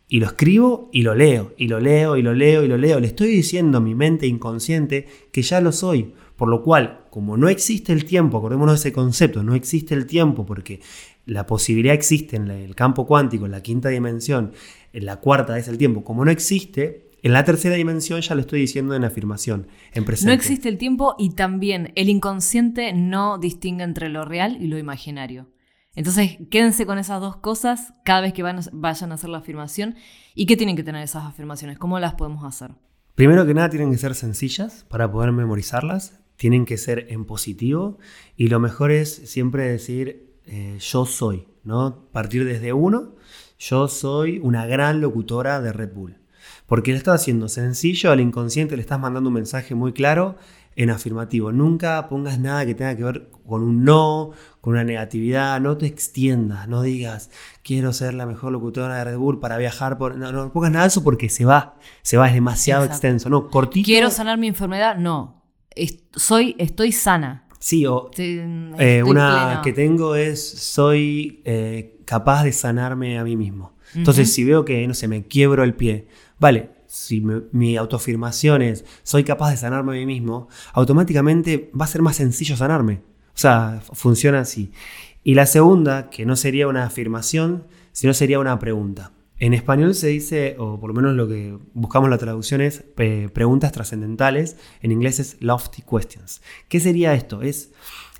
Y 0.08 0.22
lo 0.22 0.26
escribo 0.26 0.90
y 0.92 1.04
lo 1.04 1.14
leo, 1.14 1.54
y 1.58 1.68
lo 1.68 1.80
leo, 1.80 2.18
y 2.18 2.24
lo 2.24 2.34
leo, 2.34 2.64
y 2.64 2.68
lo 2.68 2.78
leo. 2.78 3.00
Le 3.00 3.06
estoy 3.08 3.28
diciendo 3.28 3.78
a 3.78 3.82
mi 3.82 3.94
mente 3.94 4.26
inconsciente 4.26 5.08
que 5.32 5.44
ya 5.44 5.62
lo 5.62 5.72
soy. 5.72 6.14
Por 6.36 6.48
lo 6.50 6.64
cual, 6.64 6.99
como 7.10 7.38
no 7.38 7.50
existe 7.50 7.94
el 7.94 8.06
tiempo, 8.06 8.38
acordémonos 8.38 8.76
de 8.76 8.90
ese 8.90 8.94
concepto, 8.94 9.44
no 9.44 9.56
existe 9.56 9.94
el 9.96 10.06
tiempo 10.06 10.46
porque 10.46 10.82
la 11.26 11.46
posibilidad 11.46 11.94
existe 11.94 12.36
en 12.38 12.50
el 12.50 12.76
campo 12.76 13.06
cuántico, 13.06 13.46
en 13.46 13.52
la 13.52 13.62
quinta 13.62 13.90
dimensión, 13.90 14.52
en 14.94 15.06
la 15.06 15.18
cuarta 15.18 15.58
es 15.58 15.68
el 15.68 15.78
tiempo. 15.78 16.04
Como 16.04 16.24
no 16.26 16.32
existe, 16.32 17.06
En 17.22 17.34
la 17.34 17.44
tercera 17.44 17.76
dimensión 17.76 18.22
ya 18.22 18.34
lo 18.34 18.40
estoy 18.40 18.62
diciendo 18.62 18.96
en 18.96 19.04
afirmación, 19.04 19.68
en 19.94 20.06
presente. 20.06 20.28
No 20.32 20.34
existe 20.34 20.70
el 20.70 20.78
tiempo 20.78 21.16
y 21.20 21.32
también 21.32 21.92
el 21.96 22.08
inconsciente 22.08 22.94
no 22.94 23.38
distingue 23.38 23.84
entre 23.84 24.08
lo 24.08 24.24
real 24.24 24.56
y 24.62 24.68
lo 24.68 24.78
imaginario. 24.78 25.50
Entonces, 25.96 26.38
quédense 26.50 26.86
con 26.86 26.98
esas 26.98 27.20
dos 27.20 27.36
cosas 27.36 27.94
cada 28.06 28.22
vez 28.22 28.32
que 28.32 28.42
van- 28.42 28.62
vayan 28.72 29.12
a 29.12 29.16
hacer 29.16 29.30
la 29.30 29.40
afirmación. 29.40 29.96
¿Y 30.34 30.46
qué 30.46 30.56
tienen 30.56 30.78
que 30.78 30.84
tener 30.84 31.04
esas 31.04 31.26
afirmaciones? 31.26 31.78
¿Cómo 31.78 32.00
las 32.00 32.14
podemos 32.14 32.46
hacer? 32.46 32.72
Primero 33.16 33.46
que 33.46 33.54
nada 33.54 33.70
tienen 33.70 33.92
que 33.92 33.98
ser 33.98 34.16
sencillas 34.16 34.86
para 34.90 35.12
poder 35.12 35.34
memorizarlas, 35.34 36.22
tienen 36.40 36.64
que 36.64 36.78
ser 36.78 37.08
en 37.10 37.26
positivo 37.26 37.98
y 38.38 38.48
lo 38.48 38.62
mejor 38.62 38.92
es 38.92 39.14
siempre 39.14 39.68
decir 39.70 40.38
eh, 40.46 40.78
yo 40.80 41.06
soy, 41.06 41.50
¿no? 41.66 42.08
Partir 42.14 42.46
desde 42.46 42.72
uno, 42.72 43.16
yo 43.60 43.90
soy 43.90 44.40
una 44.40 44.66
gran 44.66 45.02
locutora 45.02 45.60
de 45.60 45.74
Red 45.74 45.94
Bull. 45.94 46.16
Porque 46.66 46.92
le 46.92 46.98
estás 46.98 47.22
haciendo 47.22 47.50
sencillo 47.50 48.12
al 48.12 48.22
inconsciente, 48.22 48.78
le 48.78 48.82
estás 48.82 49.02
mandando 49.02 49.28
un 49.28 49.34
mensaje 49.34 49.76
muy 49.76 49.92
claro 49.92 50.38
en 50.78 50.92
afirmativo. 50.92 51.52
Nunca 51.52 52.08
pongas 52.08 52.40
nada 52.40 52.66
que 52.66 52.74
tenga 52.74 52.96
que 52.96 53.04
ver 53.04 53.30
con 53.46 53.62
un 53.62 53.84
no, 53.84 54.32
con 54.62 54.74
una 54.74 54.86
negatividad, 54.86 55.60
no 55.60 55.78
te 55.78 55.88
extiendas, 55.88 56.70
no 56.70 56.84
digas 56.84 57.32
quiero 57.64 57.92
ser 57.92 58.14
la 58.14 58.26
mejor 58.26 58.54
locutora 58.54 58.96
de 58.96 59.04
Red 59.04 59.18
Bull 59.18 59.42
para 59.42 59.58
viajar 59.58 59.98
por... 59.98 60.16
No, 60.16 60.32
no 60.32 60.54
pongas 60.54 60.72
nada 60.72 60.86
de 60.86 60.88
eso 60.88 61.04
porque 61.04 61.28
se 61.28 61.44
va, 61.44 61.76
se 62.02 62.16
va, 62.16 62.30
es 62.30 62.34
demasiado 62.34 62.86
Exacto. 62.86 62.96
extenso, 62.96 63.30
no, 63.30 63.50
cortito. 63.50 63.86
¿Quiero 63.86 64.10
sanar 64.10 64.38
mi 64.38 64.48
enfermedad? 64.48 64.96
No. 64.96 65.39
Soy, 66.16 66.56
estoy 66.58 66.92
sana. 66.92 67.46
Sí, 67.60 67.86
o 67.86 68.10
Estoy- 68.12 68.40
eh, 68.80 69.04
una 69.04 69.60
que 69.64 69.74
tengo 69.74 70.16
es 70.16 70.48
soy 70.50 71.42
eh, 71.46 71.98
capaz 72.06 72.44
de 72.44 72.52
sanarme 72.54 73.20
a 73.20 73.24
mí 73.24 73.36
mismo. 73.36 73.74
Entonces, 73.96 74.32
si 74.34 74.44
veo 74.44 74.66
que, 74.66 74.88
no 74.88 74.94
sé, 74.94 75.08
me 75.08 75.26
quiebro 75.26 75.64
el 75.64 75.74
pie, 75.74 76.08
vale, 76.40 76.70
si 76.88 77.22
me- 77.22 77.42
mi 77.52 77.76
autoafirmación 77.76 78.62
es 78.62 78.86
soy 79.04 79.24
capaz 79.24 79.52
de 79.52 79.58
sanarme 79.58 79.94
a 79.94 80.00
mí 80.00 80.06
mismo, 80.06 80.48
automáticamente 80.74 81.70
va 81.80 81.86
a 81.86 81.88
ser 81.88 82.02
más 82.02 82.16
sencillo 82.16 82.56
sanarme. 82.56 83.02
O 83.34 83.38
sea, 83.42 83.82
funciona 83.94 84.40
así. 84.42 84.72
Y 85.24 85.34
la 85.34 85.46
segunda, 85.46 86.10
que 86.10 86.26
no 86.26 86.36
sería 86.36 86.68
una 86.68 86.86
afirmación, 86.86 87.66
sino 87.92 88.14
sería 88.14 88.40
una 88.40 88.58
pregunta. 88.60 89.12
En 89.40 89.54
español 89.54 89.96
se 89.96 90.08
dice, 90.08 90.56
o 90.60 90.80
por 90.80 90.90
lo 90.90 90.94
menos 90.94 91.16
lo 91.16 91.28
que 91.28 91.58
buscamos 91.74 92.10
la 92.10 92.18
traducción 92.18 92.60
es 92.60 92.84
eh, 92.98 93.30
preguntas 93.34 93.72
trascendentales, 93.72 94.58
en 94.82 94.92
inglés 94.92 95.20
es 95.20 95.38
lofty 95.40 95.82
questions. 95.82 96.42
¿Qué 96.68 96.82
sería 96.82 97.14
esto? 97.14 97.42
Es 97.42 97.72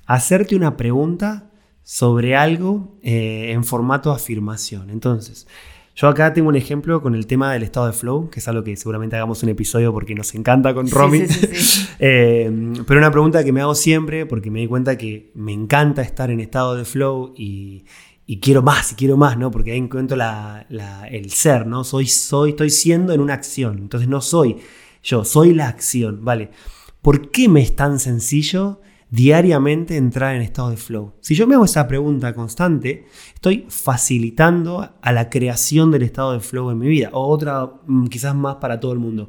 hacerte 0.06 0.56
una 0.56 0.78
pregunta 0.78 1.50
sobre 1.82 2.36
algo 2.36 2.98
eh, 3.02 3.52
en 3.52 3.64
formato 3.64 4.12
afirmación. 4.12 4.88
Entonces, 4.88 5.46
yo 5.94 6.08
acá 6.08 6.32
tengo 6.32 6.48
un 6.48 6.56
ejemplo 6.56 7.02
con 7.02 7.14
el 7.14 7.26
tema 7.26 7.52
del 7.52 7.64
estado 7.64 7.86
de 7.86 7.92
flow, 7.92 8.30
que 8.30 8.40
es 8.40 8.48
algo 8.48 8.64
que 8.64 8.74
seguramente 8.76 9.16
hagamos 9.16 9.42
un 9.42 9.50
episodio 9.50 9.92
porque 9.92 10.14
nos 10.14 10.34
encanta 10.34 10.72
con 10.72 10.90
Romy. 10.90 11.26
sí, 11.26 11.46
sí, 11.46 11.56
sí. 11.56 11.86
Eh, 12.02 12.50
pero 12.86 12.98
una 12.98 13.10
pregunta 13.10 13.44
que 13.44 13.52
me 13.52 13.60
hago 13.60 13.74
siempre, 13.74 14.24
porque 14.24 14.50
me 14.50 14.60
di 14.60 14.66
cuenta 14.66 14.96
que 14.96 15.30
me 15.34 15.52
encanta 15.52 16.00
estar 16.00 16.30
en 16.30 16.40
estado 16.40 16.74
de 16.74 16.86
flow 16.86 17.34
y, 17.36 17.84
y 18.32 18.38
quiero 18.38 18.62
más, 18.62 18.92
y 18.92 18.94
quiero 18.94 19.16
más, 19.16 19.36
¿no? 19.36 19.50
Porque 19.50 19.72
ahí 19.72 19.78
encuentro 19.78 20.16
la- 20.16 20.64
el 21.10 21.30
ser, 21.32 21.66
¿no? 21.66 21.82
Soy, 21.82 22.06
soy, 22.06 22.50
estoy 22.50 22.70
siendo 22.70 23.12
en 23.12 23.20
una 23.20 23.34
acción. 23.34 23.78
Entonces 23.78 24.08
no 24.08 24.20
soy 24.20 24.56
yo, 25.02 25.24
soy 25.24 25.52
la 25.52 25.66
acción, 25.66 26.24
¿vale? 26.24 26.50
¿Por 27.02 27.32
qué 27.32 27.48
me 27.48 27.60
es 27.60 27.74
tan 27.74 27.98
sencillo 27.98 28.80
diariamente 29.10 29.96
entrar 29.96 30.36
en 30.36 30.42
estado 30.42 30.70
de 30.70 30.76
flow? 30.76 31.14
Si 31.20 31.34
yo 31.34 31.48
me 31.48 31.56
hago 31.56 31.64
esa 31.64 31.88
pregunta 31.88 32.32
constante, 32.32 33.04
estoy 33.34 33.66
facilitando 33.68 34.88
a 35.02 35.12
la 35.12 35.28
creación 35.28 35.90
del 35.90 36.02
estado 36.04 36.32
de 36.32 36.38
flow 36.40 36.70
en 36.70 36.78
mi 36.78 36.86
vida. 36.86 37.08
O 37.12 37.26
otra, 37.26 37.68
mm, 37.86 38.06
quizás 38.06 38.36
más 38.36 38.56
para 38.56 38.78
todo 38.78 38.92
el 38.92 39.00
mundo. 39.00 39.28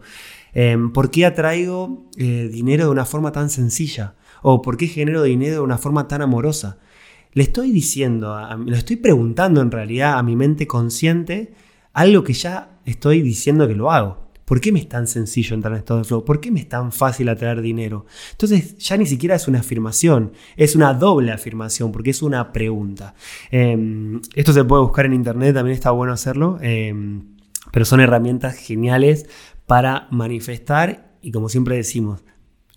Eh, 0.53 0.77
¿Por 0.93 1.09
qué 1.09 1.25
atraigo 1.25 2.05
eh, 2.17 2.49
dinero 2.53 2.83
de 2.85 2.91
una 2.91 3.05
forma 3.05 3.31
tan 3.31 3.49
sencilla? 3.49 4.13
¿O 4.43 4.61
por 4.61 4.77
qué 4.77 4.85
genero 4.85 5.23
dinero 5.23 5.55
de 5.55 5.61
una 5.61 5.77
forma 5.79 6.07
tan 6.07 6.21
amorosa? 6.21 6.77
Le 7.33 7.43
estoy 7.43 7.71
diciendo, 7.71 8.33
a- 8.33 8.55
lo 8.57 8.75
estoy 8.75 8.97
preguntando 8.97 9.61
en 9.61 9.71
realidad 9.71 10.17
a 10.17 10.23
mi 10.23 10.35
mente 10.35 10.67
consciente 10.67 11.53
algo 11.93 12.23
que 12.23 12.33
ya 12.33 12.79
estoy 12.85 13.21
diciendo 13.21 13.67
que 13.67 13.75
lo 13.75 13.91
hago. 13.91 14.31
¿Por 14.45 14.59
qué 14.59 14.73
me 14.73 14.79
es 14.79 14.89
tan 14.89 15.07
sencillo 15.07 15.55
entrar 15.55 15.71
en 15.73 15.79
estado 15.79 15.99
de 15.99 16.03
flow? 16.03 16.25
¿Por 16.25 16.41
qué 16.41 16.51
me 16.51 16.59
es 16.59 16.67
tan 16.67 16.91
fácil 16.91 17.29
atraer 17.29 17.61
dinero? 17.61 18.05
Entonces 18.31 18.77
ya 18.79 18.97
ni 18.97 19.05
siquiera 19.05 19.35
es 19.35 19.47
una 19.47 19.59
afirmación, 19.59 20.33
es 20.57 20.75
una 20.75 20.93
doble 20.93 21.31
afirmación 21.31 21.93
porque 21.93 22.09
es 22.09 22.21
una 22.21 22.51
pregunta. 22.51 23.13
Eh, 23.49 24.19
esto 24.35 24.51
se 24.51 24.65
puede 24.65 24.81
buscar 24.83 25.05
en 25.05 25.13
internet, 25.13 25.53
también 25.53 25.73
está 25.75 25.91
bueno 25.91 26.11
hacerlo, 26.11 26.57
eh, 26.61 26.93
pero 27.71 27.85
son 27.85 28.01
herramientas 28.01 28.55
geniales 28.57 29.25
para 29.67 30.07
manifestar 30.11 31.13
y 31.21 31.31
como 31.31 31.47
siempre 31.47 31.77
decimos, 31.77 32.21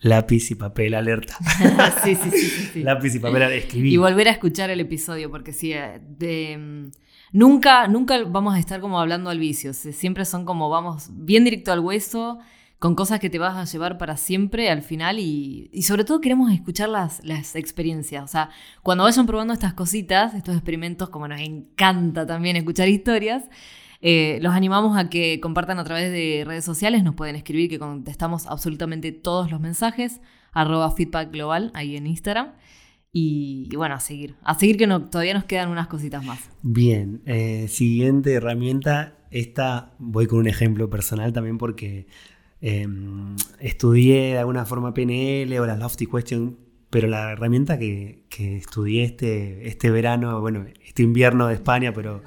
lápiz 0.04 0.50
y 0.50 0.54
papel 0.54 0.94
alerta. 0.94 1.38
sí, 2.04 2.14
sí, 2.14 2.30
sí, 2.30 2.82
lápiz 2.82 3.14
y 3.14 3.18
papel 3.18 3.42
escribir. 3.52 3.92
Y 3.92 3.96
volver 3.96 4.28
a 4.28 4.32
escuchar 4.32 4.70
el 4.70 4.80
episodio, 4.80 5.30
porque 5.30 5.52
sí, 5.52 5.72
eh, 5.72 5.98
de, 6.06 6.58
mm, 6.58 6.90
nunca, 7.32 7.88
nunca 7.88 8.22
vamos 8.24 8.54
a 8.54 8.58
estar 8.58 8.80
como 8.80 9.00
hablando 9.00 9.30
al 9.30 9.38
vicio. 9.38 9.72
Siempre 9.72 10.26
son 10.26 10.44
como 10.44 10.68
vamos 10.68 11.08
bien 11.10 11.44
directo 11.44 11.72
al 11.72 11.80
hueso, 11.80 12.38
con 12.78 12.94
cosas 12.94 13.18
que 13.18 13.30
te 13.30 13.38
vas 13.38 13.56
a 13.56 13.64
llevar 13.64 13.96
para 13.96 14.18
siempre 14.18 14.68
al 14.68 14.82
final 14.82 15.18
y, 15.18 15.70
y 15.72 15.82
sobre 15.84 16.04
todo 16.04 16.20
queremos 16.20 16.52
escuchar 16.52 16.90
las, 16.90 17.24
las 17.24 17.56
experiencias. 17.56 18.22
O 18.22 18.28
sea, 18.28 18.50
cuando 18.82 19.04
vayan 19.04 19.24
probando 19.24 19.54
estas 19.54 19.72
cositas, 19.72 20.34
estos 20.34 20.54
experimentos, 20.54 21.08
como 21.08 21.26
nos 21.28 21.40
encanta 21.40 22.26
también 22.26 22.56
escuchar 22.56 22.90
historias, 22.90 23.44
eh, 24.06 24.38
los 24.42 24.52
animamos 24.52 24.98
a 24.98 25.08
que 25.08 25.40
compartan 25.40 25.78
a 25.78 25.84
través 25.84 26.12
de 26.12 26.44
redes 26.46 26.62
sociales, 26.62 27.02
nos 27.02 27.14
pueden 27.14 27.36
escribir 27.36 27.70
que 27.70 27.78
contestamos 27.78 28.46
absolutamente 28.46 29.12
todos 29.12 29.50
los 29.50 29.62
mensajes, 29.62 30.20
arroba 30.52 30.90
feedback 30.90 31.32
global 31.32 31.70
ahí 31.72 31.96
en 31.96 32.06
Instagram. 32.06 32.52
Y, 33.12 33.74
bueno, 33.74 33.94
a 33.94 34.00
seguir. 34.00 34.34
A 34.42 34.58
seguir 34.58 34.76
que 34.76 34.86
todavía 34.86 35.32
nos 35.32 35.44
quedan 35.44 35.70
unas 35.70 35.86
cositas 35.86 36.22
más. 36.22 36.50
Bien, 36.60 37.22
eh, 37.24 37.66
siguiente 37.68 38.34
herramienta. 38.34 39.16
Esta 39.30 39.94
voy 39.98 40.26
con 40.26 40.40
un 40.40 40.48
ejemplo 40.48 40.90
personal 40.90 41.32
también 41.32 41.56
porque 41.56 42.06
eh, 42.60 42.86
estudié 43.58 44.32
de 44.32 44.38
alguna 44.38 44.66
forma 44.66 44.92
PNL 44.92 45.58
o 45.60 45.64
la 45.64 45.76
Lofty 45.76 46.06
Question, 46.06 46.58
pero 46.94 47.08
la 47.08 47.32
herramienta 47.32 47.76
que, 47.76 48.22
que 48.28 48.56
estudié 48.56 49.02
este, 49.02 49.66
este 49.66 49.90
verano, 49.90 50.40
bueno, 50.40 50.64
este 50.86 51.02
invierno 51.02 51.48
de 51.48 51.54
España, 51.54 51.92
pero 51.92 52.22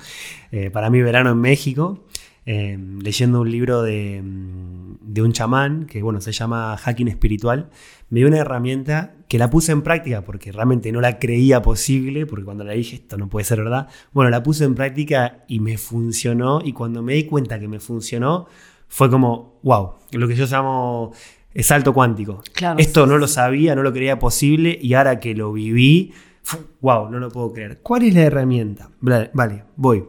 eh, 0.52 0.70
para 0.72 0.90
mí 0.90 1.02
verano 1.02 1.32
en 1.32 1.38
México, 1.38 2.06
eh, 2.46 2.78
leyendo 3.02 3.40
un 3.40 3.50
libro 3.50 3.82
de, 3.82 4.22
mm, 4.22 4.98
de 5.00 5.22
un 5.22 5.32
chamán 5.32 5.86
que 5.86 6.02
bueno, 6.02 6.20
se 6.20 6.34
llama 6.34 6.76
Hacking 6.76 7.08
Espiritual, 7.08 7.70
me 8.10 8.20
dio 8.20 8.28
una 8.28 8.40
herramienta 8.40 9.16
que 9.30 9.38
la 9.38 9.50
puse 9.50 9.72
en 9.72 9.84
práctica 9.84 10.26
porque 10.26 10.52
realmente 10.52 10.92
no 10.92 11.00
la 11.00 11.18
creía 11.18 11.62
posible, 11.62 12.26
porque 12.26 12.44
cuando 12.44 12.66
la 12.66 12.74
dije 12.74 12.98
esto 12.98 13.16
no 13.16 13.30
puede 13.30 13.46
ser 13.46 13.60
verdad, 13.60 13.88
bueno, 14.12 14.30
la 14.30 14.44
puse 14.44 14.66
en 14.66 14.76
práctica 14.76 15.46
y 15.48 15.62
me 15.62 15.78
funcionó 15.78 16.60
y 16.62 16.74
cuando 16.74 17.02
me 17.02 17.14
di 17.14 17.24
cuenta 17.24 17.58
que 17.58 17.70
me 17.70 17.80
funcionó 17.80 18.48
fue 18.90 19.10
como, 19.10 19.60
wow, 19.64 19.94
lo 20.12 20.28
que 20.28 20.36
yo 20.36 20.46
llamo 20.46 21.14
el 21.58 21.64
salto 21.64 21.92
cuántico. 21.92 22.44
Claro, 22.54 22.78
Esto 22.78 23.04
sí, 23.04 23.10
no 23.10 23.16
sí, 23.16 23.22
lo 23.22 23.28
sabía, 23.28 23.74
no 23.74 23.82
lo 23.82 23.92
creía 23.92 24.20
posible 24.20 24.78
y 24.80 24.94
ahora 24.94 25.20
que 25.20 25.34
lo 25.34 25.52
viví, 25.52 26.14
wow, 26.82 27.10
no 27.10 27.18
lo 27.18 27.30
puedo 27.30 27.52
creer. 27.52 27.80
¿Cuál 27.82 28.04
es 28.04 28.14
la 28.14 28.22
herramienta? 28.22 28.92
Vale, 29.00 29.32
vale, 29.34 29.64
voy. 29.76 30.06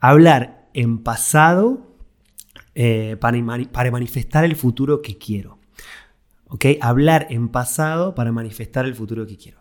Hablar 0.00 0.68
en 0.74 0.98
pasado 0.98 1.86
eh, 2.74 3.16
para 3.20 3.90
manifestar 3.92 4.44
el 4.44 4.56
futuro 4.56 5.00
que 5.00 5.16
quiero. 5.18 5.60
¿Ok? 6.48 6.64
Hablar 6.80 7.28
en 7.30 7.48
pasado 7.48 8.16
para 8.16 8.32
manifestar 8.32 8.84
el 8.84 8.96
futuro 8.96 9.24
que 9.24 9.36
quiero. 9.36 9.58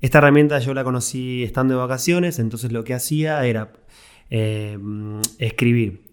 Esta 0.00 0.18
herramienta 0.18 0.60
yo 0.60 0.74
la 0.74 0.84
conocí 0.84 1.42
estando 1.42 1.74
de 1.74 1.80
vacaciones, 1.80 2.38
entonces 2.38 2.70
lo 2.70 2.84
que 2.84 2.94
hacía 2.94 3.44
era 3.44 3.72
eh, 4.30 4.78
mm, 4.80 5.22
escribir. 5.38 6.07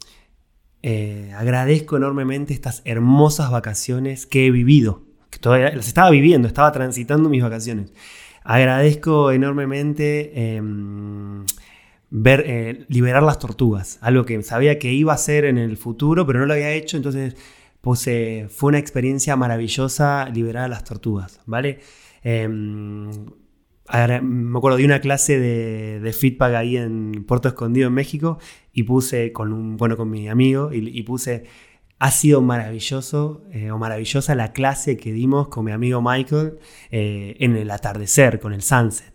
Eh, 0.87 1.33
agradezco 1.35 1.97
enormemente 1.97 2.53
estas 2.53 2.83
hermosas 2.85 3.49
vacaciones 3.49 4.27
que 4.27 4.45
he 4.45 4.51
vivido, 4.51 5.01
que 5.31 5.39
todavía 5.39 5.71
las 5.71 5.87
estaba 5.87 6.11
viviendo, 6.11 6.47
estaba 6.47 6.71
transitando 6.71 7.27
mis 7.27 7.41
vacaciones. 7.41 7.91
Agradezco 8.43 9.31
enormemente 9.31 10.57
em, 10.57 11.43
eh, 12.23 12.85
liberar 12.87 13.23
las 13.23 13.39
tortugas, 13.39 13.97
algo 14.01 14.25
que 14.25 14.43
sabía 14.43 14.77
que 14.77 14.93
iba 14.93 15.11
a 15.11 15.15
hacer 15.15 15.45
en 15.45 15.57
el 15.57 15.75
futuro, 15.75 16.27
pero 16.27 16.37
no 16.37 16.45
lo 16.45 16.53
había 16.53 16.71
hecho, 16.73 16.97
entonces 16.97 17.35
puse, 17.81 18.45
fue 18.51 18.67
una 18.67 18.77
experiencia 18.77 19.35
maravillosa 19.35 20.29
liberar 20.29 20.65
a 20.65 20.67
las 20.67 20.83
tortugas, 20.83 21.39
¿vale? 21.47 21.79
Me 23.91 24.57
acuerdo 24.57 24.77
de 24.77 24.85
una 24.85 24.99
clase 24.99 25.39
de, 25.39 25.99
de 25.99 26.13
feedback 26.13 26.55
ahí 26.55 26.77
en 26.77 27.23
Puerto 27.27 27.47
Escondido, 27.47 27.87
en 27.87 27.93
México, 27.93 28.39
y 28.73 28.83
puse 28.83 29.31
con 29.31 29.53
un, 29.53 29.77
bueno, 29.77 29.95
con 29.95 30.09
mi 30.09 30.27
amigo, 30.27 30.73
y, 30.73 30.77
y 30.97 31.03
puse, 31.03 31.43
ha 31.99 32.11
sido 32.11 32.41
maravilloso 32.41 33.43
eh, 33.51 33.71
o 33.71 33.77
maravillosa 33.77 34.35
la 34.35 34.53
clase 34.53 34.97
que 34.97 35.13
dimos 35.13 35.47
con 35.49 35.65
mi 35.65 35.71
amigo 35.71 36.01
Michael 36.01 36.57
eh, 36.91 37.35
en 37.39 37.55
el 37.55 37.69
atardecer, 37.71 38.39
con 38.39 38.53
el 38.53 38.61
sunset. 38.61 39.13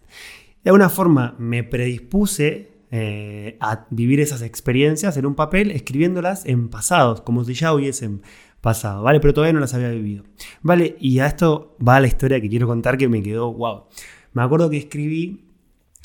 De 0.63 0.71
alguna 0.71 0.89
forma 0.89 1.35
me 1.39 1.65
predispuse 1.65 2.71
eh, 2.91 3.57
a 3.61 3.87
vivir 3.91 4.21
esas 4.21 4.43
experiencias 4.43 5.17
en 5.17 5.27
un 5.27 5.35
papel, 5.35 5.71
escribiéndolas 5.71 6.47
en 6.47 6.69
pasados, 6.69 7.21
como 7.21 7.45
si 7.45 7.55
ya 7.55 7.73
hubiesen 7.73 8.23
pasado, 8.61 9.03
¿vale? 9.03 9.21
Pero 9.21 9.35
todavía 9.35 9.53
no 9.53 9.61
las 9.61 9.75
había 9.75 9.91
vivido. 9.91 10.25
Vale, 10.63 10.97
y 11.01 11.19
a 11.21 11.27
esto 11.27 11.77
va 11.87 12.01
la 12.01 12.07
historia 12.07 12.41
que 12.41 12.49
quiero 12.49 12.67
contar 12.67 12.99
que 12.99 13.09
me 13.09 13.23
quedó, 13.23 13.53
wow. 13.53 13.85
Me 14.33 14.43
acuerdo 14.43 14.71
que 14.71 14.77
escribí 14.79 15.45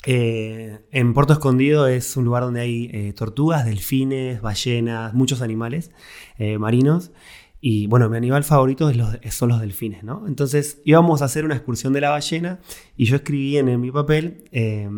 eh, 0.04 0.80
en 0.92 1.14
Puerto 1.14 1.32
Escondido 1.32 1.86
es 1.88 2.16
un 2.16 2.24
lugar 2.24 2.42
donde 2.44 2.60
hay 2.60 2.90
eh, 2.92 3.12
tortugas, 3.12 3.64
delfines, 3.64 4.40
ballenas, 4.40 5.14
muchos 5.14 5.40
animales 5.42 5.90
eh, 6.38 6.58
marinos. 6.58 7.10
Y 7.60 7.86
bueno, 7.88 8.08
mi 8.08 8.16
animal 8.16 8.44
favorito 8.44 8.92
los- 8.92 9.16
son 9.30 9.48
los 9.48 9.60
delfines, 9.60 10.04
¿no? 10.04 10.26
Entonces 10.28 10.80
íbamos 10.84 11.22
a 11.22 11.24
hacer 11.24 11.44
una 11.44 11.54
excursión 11.56 11.92
de 11.92 12.00
la 12.02 12.10
ballena 12.10 12.60
y 12.96 13.06
yo 13.06 13.16
escribí 13.16 13.56
en, 13.56 13.68
en 13.68 13.80
mi 13.80 13.90
papel, 13.90 14.44
eh, 14.52 14.88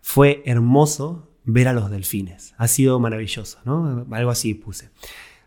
fue 0.00 0.42
hermoso 0.46 1.28
ver 1.44 1.66
a 1.68 1.72
los 1.72 1.90
delfines. 1.90 2.54
Ha 2.58 2.68
sido 2.68 3.00
maravilloso, 3.00 3.58
¿no? 3.64 4.06
Algo 4.10 4.30
así 4.30 4.54
puse. 4.54 4.90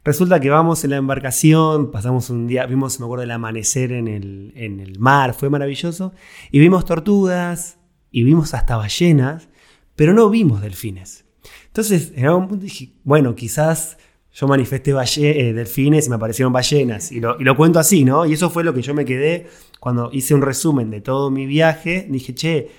Resulta 0.04 0.40
que 0.40 0.50
vamos 0.50 0.84
en 0.84 0.90
la 0.92 0.98
embarcación, 0.98 1.92
pasamos 1.92 2.30
un 2.32 2.48
día, 2.48 2.66
vimos, 2.66 3.00
me 3.00 3.06
acuerdo, 3.06 3.24
el 3.24 3.32
amanecer 3.32 3.92
en 3.92 4.08
el, 4.08 4.52
en 4.56 4.80
el 4.80 4.98
mar, 5.00 5.34
fue 5.36 5.50
maravilloso. 5.50 6.14
Y 6.52 6.60
vimos 6.60 6.86
tortugas 6.86 7.78
y 8.10 8.24
vimos 8.24 8.54
hasta 8.56 8.78
ballenas, 8.78 9.48
pero 9.96 10.14
no 10.14 10.30
vimos 10.32 10.62
delfines. 10.62 11.26
Entonces, 11.68 12.14
en 12.16 12.26
algún 12.26 12.48
punto 12.48 12.64
dije, 12.64 12.94
bueno, 13.04 13.36
quizás 13.36 13.98
yo 14.34 14.48
manifesté 14.48 14.92
balle- 14.94 15.50
eh, 15.50 15.54
delfines 15.54 16.08
y 16.08 16.10
me 16.10 16.16
aparecieron 16.16 16.52
ballenas. 16.52 17.12
Y 17.12 17.20
lo, 17.20 17.40
y 17.40 17.44
lo 17.44 17.56
cuento 17.56 17.78
así, 17.78 18.04
¿no? 18.04 18.26
Y 18.26 18.34
eso 18.34 18.50
fue 18.50 18.64
lo 18.64 18.74
que 18.74 18.82
yo 18.82 18.94
me 18.96 19.06
quedé 19.06 19.48
cuando 19.80 20.10
hice 20.12 20.34
un 20.34 20.42
resumen 20.42 20.90
de 20.90 21.02
todo 21.02 21.30
mi 21.30 21.46
viaje. 21.46 22.08
Dije, 22.10 22.34
che, 22.34 22.72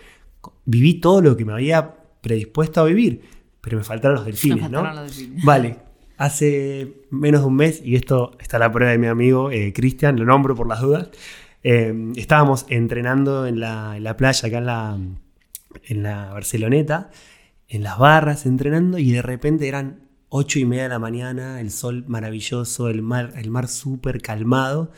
viví 0.64 0.94
todo 0.94 1.20
lo 1.22 1.36
que 1.36 1.44
me 1.44 1.52
había 1.52 1.94
predispuesto 2.20 2.80
a 2.80 2.84
vivir, 2.84 3.20
pero 3.60 3.78
me 3.78 3.84
faltaron 3.84 4.16
los 4.16 4.24
delfines, 4.26 4.56
Me 4.56 4.62
faltaron 4.62 4.94
¿no? 4.96 5.02
los 5.02 5.16
delfines. 5.16 5.44
Vale, 5.44 5.76
hace 6.16 7.02
menos 7.10 7.42
de 7.42 7.46
un 7.46 7.56
mes, 7.56 7.80
y 7.84 7.96
esto 7.96 8.36
está 8.40 8.56
a 8.56 8.60
la 8.60 8.72
prueba 8.72 8.92
de 8.92 8.98
mi 8.98 9.06
amigo 9.06 9.50
eh, 9.50 9.72
Cristian, 9.72 10.18
lo 10.18 10.24
nombro 10.24 10.54
por 10.54 10.68
las 10.68 10.80
dudas, 10.80 11.10
eh, 11.62 12.12
estábamos 12.16 12.66
entrenando 12.68 13.46
en 13.46 13.60
la, 13.60 14.14
playa, 14.16 14.48
acá 14.48 14.58
en 14.58 14.66
la, 14.66 14.98
en 15.84 16.02
la 16.02 16.32
Barceloneta, 16.32 17.10
en 17.68 17.82
las 17.82 17.98
barras, 17.98 18.46
entrenando, 18.46 18.98
y 18.98 19.12
de 19.12 19.22
repente 19.22 19.68
eran 19.68 20.08
ocho 20.28 20.58
y 20.58 20.64
media 20.64 20.84
de 20.84 20.88
la 20.88 20.98
mañana, 20.98 21.60
el 21.60 21.70
sol 21.70 22.04
maravilloso, 22.06 22.88
el 22.88 23.02
mar, 23.02 23.32
el 23.36 23.50
mar 23.50 23.68
súper 23.68 24.20
calmado, 24.22 24.90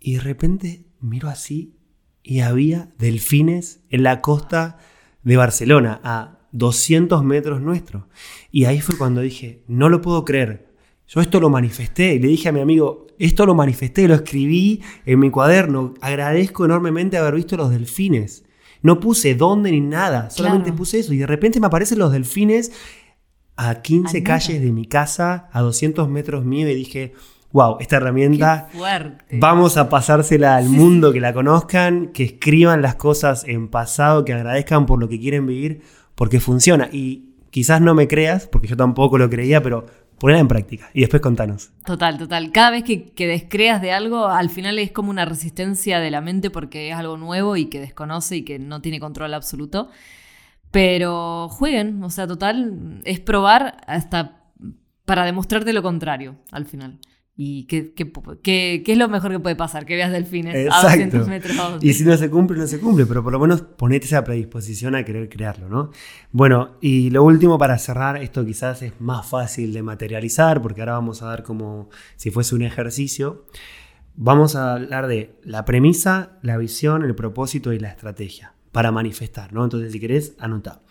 y 0.00 0.14
de 0.14 0.20
repente 0.20 0.84
miro 1.00 1.28
así 1.28 1.76
y 2.22 2.40
había 2.40 2.90
delfines 2.98 3.80
en 3.88 4.02
la 4.02 4.20
costa 4.20 4.78
de 5.22 5.36
Barcelona, 5.36 6.37
200 6.52 7.24
metros 7.24 7.60
nuestro. 7.60 8.08
Y 8.50 8.64
ahí 8.64 8.80
fue 8.80 8.96
cuando 8.96 9.20
dije, 9.20 9.62
no 9.68 9.88
lo 9.88 10.00
puedo 10.00 10.24
creer. 10.24 10.68
Yo 11.06 11.20
esto 11.20 11.40
lo 11.40 11.48
manifesté 11.50 12.14
y 12.14 12.18
le 12.18 12.28
dije 12.28 12.48
a 12.48 12.52
mi 12.52 12.60
amigo, 12.60 13.06
esto 13.18 13.46
lo 13.46 13.54
manifesté, 13.54 14.06
lo 14.06 14.14
escribí 14.14 14.82
en 15.06 15.18
mi 15.20 15.30
cuaderno. 15.30 15.94
Agradezco 16.00 16.64
enormemente 16.64 17.16
haber 17.16 17.34
visto 17.34 17.56
los 17.56 17.70
delfines. 17.70 18.44
No 18.82 19.00
puse 19.00 19.34
dónde 19.34 19.72
ni 19.72 19.80
nada, 19.80 20.30
solamente 20.30 20.66
Claro. 20.66 20.76
puse 20.76 20.98
eso. 21.00 21.12
Y 21.12 21.18
de 21.18 21.26
repente 21.26 21.60
me 21.60 21.66
aparecen 21.66 21.98
los 21.98 22.12
delfines 22.12 22.72
a 23.56 23.82
15 23.82 24.18
Al 24.18 24.22
calles 24.22 24.60
de 24.60 24.70
mi 24.70 24.86
casa, 24.86 25.48
a 25.52 25.62
200 25.62 26.08
metros 26.08 26.44
mío, 26.44 26.68
y 26.68 26.74
dije, 26.74 27.12
wow, 27.52 27.78
esta 27.80 27.96
herramienta. 27.96 28.68
Vamos 29.32 29.76
a 29.76 29.88
pasársela 29.88 30.56
al 30.56 30.68
mundo, 30.68 31.12
que 31.12 31.20
la 31.20 31.32
conozcan, 31.32 32.08
que 32.12 32.22
escriban 32.24 32.82
las 32.82 32.94
cosas 32.94 33.44
en 33.48 33.68
pasado, 33.68 34.24
que 34.24 34.32
agradezcan 34.32 34.86
por 34.86 35.00
lo 35.00 35.08
que 35.08 35.18
quieren 35.18 35.46
vivir, 35.46 35.80
porque 36.18 36.40
funciona. 36.40 36.88
Y 36.92 37.36
quizás 37.50 37.80
no 37.80 37.94
me 37.94 38.08
creas, 38.08 38.48
porque 38.48 38.66
yo 38.66 38.76
tampoco 38.76 39.16
lo 39.16 39.30
creía, 39.30 39.62
pero 39.62 39.86
ponela 40.18 40.40
en 40.40 40.48
práctica 40.48 40.90
y 40.92 41.02
después 41.02 41.22
contanos. 41.22 41.70
Total, 41.86 42.18
total. 42.18 42.50
Cada 42.50 42.72
vez 42.72 42.82
que, 42.82 43.12
que 43.12 43.28
descreas 43.28 43.80
de 43.80 43.92
algo, 43.92 44.26
al 44.26 44.50
final 44.50 44.80
es 44.80 44.90
como 44.90 45.10
una 45.10 45.24
resistencia 45.24 46.00
de 46.00 46.10
la 46.10 46.20
mente 46.20 46.50
porque 46.50 46.90
es 46.90 46.96
algo 46.96 47.16
nuevo 47.16 47.56
y 47.56 47.66
que 47.66 47.78
desconoce 47.78 48.38
y 48.38 48.42
que 48.42 48.58
no 48.58 48.82
tiene 48.82 48.98
control 48.98 49.32
absoluto. 49.32 49.90
Pero 50.72 51.48
jueguen, 51.48 52.02
o 52.02 52.10
sea, 52.10 52.26
total, 52.26 53.00
es 53.04 53.20
probar 53.20 53.76
hasta 53.86 54.42
para 55.04 55.24
demostrarte 55.24 55.72
lo 55.72 55.82
contrario 55.82 56.34
al 56.50 56.66
final. 56.66 56.98
¿Y 57.40 57.66
qué, 57.66 57.92
qué, 57.94 58.10
qué- 58.42 58.82
qué 58.84 58.92
es 58.92 58.98
lo 58.98 59.08
mejor 59.08 59.30
que 59.30 59.38
puede 59.38 59.54
pasar? 59.54 59.86
Que 59.86 59.94
veas 59.94 60.10
delfines 60.10 60.56
a 60.56 60.58
Exacto. 60.60 60.88
200 61.18 61.28
metros. 61.28 61.56
Y 61.80 61.92
si 61.94 62.02
no 62.02 62.16
se 62.16 62.28
cumple, 62.28 62.58
no 62.58 62.66
se 62.66 62.80
cumple, 62.80 63.06
pero 63.06 63.22
por 63.22 63.32
lo 63.32 63.38
menos 63.38 63.62
ponete 63.62 64.06
esa 64.06 64.24
predisposición 64.24 64.96
a 64.96 65.04
querer 65.04 65.28
crearlo, 65.28 65.68
¿no? 65.68 65.92
Bueno, 66.32 66.78
y 66.80 67.10
lo 67.10 67.22
último 67.22 67.56
para 67.56 67.78
cerrar, 67.78 68.16
esto 68.20 68.44
quizás 68.44 68.82
es 68.82 69.00
más 69.00 69.24
fácil 69.24 69.72
de 69.72 69.84
materializar, 69.84 70.60
porque 70.60 70.80
ahora 70.80 70.94
vamos 70.94 71.22
a 71.22 71.26
dar 71.26 71.44
como 71.44 71.90
si 72.16 72.32
fuese 72.32 72.56
un 72.56 72.62
ejercicio. 72.62 73.46
Vamos 74.16 74.56
a 74.56 74.74
hablar 74.74 75.06
de 75.06 75.36
la 75.44 75.64
premisa, 75.64 76.38
la 76.42 76.56
visión, 76.56 77.04
el 77.04 77.14
propósito 77.14 77.72
y 77.72 77.78
la 77.78 77.88
estrategia 77.90 78.54
para 78.72 78.90
manifestar, 78.90 79.52
¿no? 79.52 79.62
Entonces, 79.62 79.92
si 79.92 80.00
querés, 80.00 80.34
anota. 80.40 80.82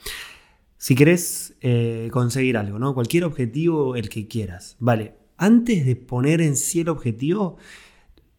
Si 0.78 0.96
querés 0.96 1.56
eh, 1.60 2.08
conseguir 2.14 2.56
algo, 2.56 2.80
¿no? 2.80 2.94
Cualquier 2.94 3.26
objetivo, 3.26 3.98
el 3.98 4.08
que 4.08 4.30
quieras, 4.30 4.78
vale. 4.80 5.16
Antes 5.38 5.86
de 5.86 5.96
poner 5.96 6.42
en 6.42 6.56
sí 6.56 6.82
el 6.82 6.90
objetivo, 6.90 7.58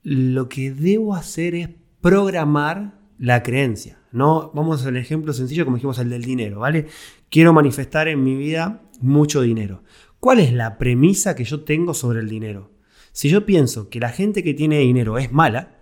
lo 0.03 0.49
que 0.49 0.73
debo 0.73 1.15
hacer 1.15 1.55
es 1.55 1.69
programar 2.01 2.99
la 3.19 3.43
creencia. 3.43 3.99
¿no? 4.13 4.51
Vamos 4.55 4.85
al 4.87 4.97
ejemplo 4.97 5.33
sencillo, 5.33 5.65
como 5.65 5.77
dijimos, 5.77 5.99
el 5.99 6.11
del 6.11 6.25
dinero, 6.25 6.61
¿vale? 6.61 6.87
Quiero 7.31 7.53
manifestar 7.53 8.09
en 8.09 8.23
mi 8.23 8.35
vida 8.37 8.83
mucho 9.01 9.43
dinero. 9.43 9.83
¿Cuál 10.21 10.41
es 10.41 10.53
la 10.53 10.79
premisa 10.79 11.35
que 11.35 11.45
yo 11.45 11.61
tengo 11.61 11.95
sobre 11.95 12.21
el 12.21 12.29
dinero? 12.29 12.73
Si 13.13 13.29
yo 13.29 13.47
pienso 13.47 13.89
que 13.89 14.01
la 14.01 14.11
gente 14.11 14.43
que 14.43 14.55
tiene 14.55 14.79
dinero 14.79 15.19
es 15.19 15.33
mala, 15.33 15.77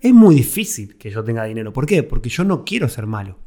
es 0.00 0.12
muy 0.12 0.34
difícil 0.34 0.96
que 0.96 1.10
yo 1.10 1.24
tenga 1.24 1.44
dinero. 1.44 1.72
¿Por 1.72 1.86
qué? 1.86 2.02
Porque 2.02 2.28
yo 2.28 2.44
no 2.44 2.64
quiero 2.64 2.88
ser 2.88 3.06
malo. 3.06 3.38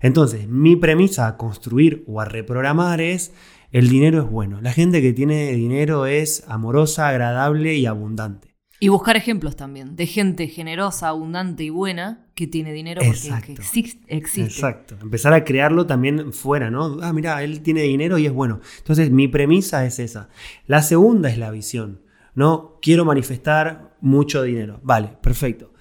Entonces, 0.00 0.48
mi 0.48 0.76
premisa 0.76 1.26
a 1.26 1.36
construir 1.36 2.04
o 2.06 2.20
a 2.20 2.24
reprogramar 2.24 3.00
es 3.00 3.32
el 3.70 3.88
dinero 3.88 4.22
es 4.22 4.30
bueno. 4.30 4.60
La 4.60 4.72
gente 4.72 5.02
que 5.02 5.12
tiene 5.12 5.52
dinero 5.52 6.06
es 6.06 6.44
amorosa, 6.48 7.08
agradable 7.08 7.74
y 7.74 7.86
abundante. 7.86 8.48
Y 8.80 8.88
buscar 8.88 9.16
ejemplos 9.16 9.56
también 9.56 9.96
de 9.96 10.06
gente 10.06 10.46
generosa, 10.46 11.08
abundante 11.08 11.64
y 11.64 11.70
buena 11.70 12.28
que 12.34 12.46
tiene 12.46 12.72
dinero 12.72 13.00
porque 13.04 13.18
Exacto. 13.18 13.52
existe. 13.52 14.44
Exacto. 14.44 14.96
Empezar 15.02 15.32
a 15.32 15.42
crearlo 15.42 15.86
también 15.86 16.32
fuera, 16.32 16.70
¿no? 16.70 16.98
Ah, 17.02 17.12
mira, 17.12 17.42
él 17.42 17.60
tiene 17.62 17.82
dinero 17.82 18.18
y 18.18 18.26
es 18.26 18.32
bueno. 18.32 18.60
Entonces, 18.78 19.10
mi 19.10 19.26
premisa 19.26 19.84
es 19.84 19.98
esa. 19.98 20.28
La 20.66 20.82
segunda 20.82 21.28
es 21.28 21.38
la 21.38 21.50
visión, 21.50 22.02
¿no? 22.34 22.78
Quiero 22.80 23.04
manifestar 23.04 23.96
mucho 24.00 24.44
dinero. 24.44 24.78
Vale, 24.84 25.16
perfecto. 25.20 25.72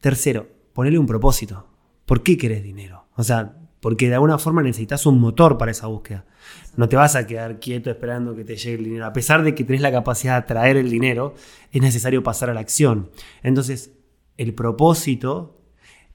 Tercero, 0.00 0.46
ponerle 0.74 0.98
un 0.98 1.06
propósito. 1.06 1.66
¿Por 2.04 2.22
qué 2.22 2.36
querés 2.36 2.62
dinero? 2.62 3.06
O 3.16 3.22
sea, 3.22 3.56
porque 3.84 4.08
de 4.08 4.14
alguna 4.14 4.38
forma 4.38 4.62
necesitas 4.62 5.04
un 5.04 5.20
motor 5.20 5.58
para 5.58 5.70
esa 5.70 5.88
búsqueda. 5.88 6.24
No 6.74 6.88
te 6.88 6.96
vas 6.96 7.16
a 7.16 7.26
quedar 7.26 7.60
quieto 7.60 7.90
esperando 7.90 8.34
que 8.34 8.42
te 8.42 8.56
llegue 8.56 8.78
el 8.78 8.84
dinero. 8.84 9.04
A 9.04 9.12
pesar 9.12 9.42
de 9.42 9.54
que 9.54 9.62
tenés 9.62 9.82
la 9.82 9.92
capacidad 9.92 10.32
de 10.32 10.38
atraer 10.38 10.78
el 10.78 10.88
dinero, 10.88 11.34
es 11.70 11.82
necesario 11.82 12.22
pasar 12.22 12.48
a 12.48 12.54
la 12.54 12.60
acción. 12.60 13.10
Entonces, 13.42 13.92
el 14.38 14.54
propósito 14.54 15.60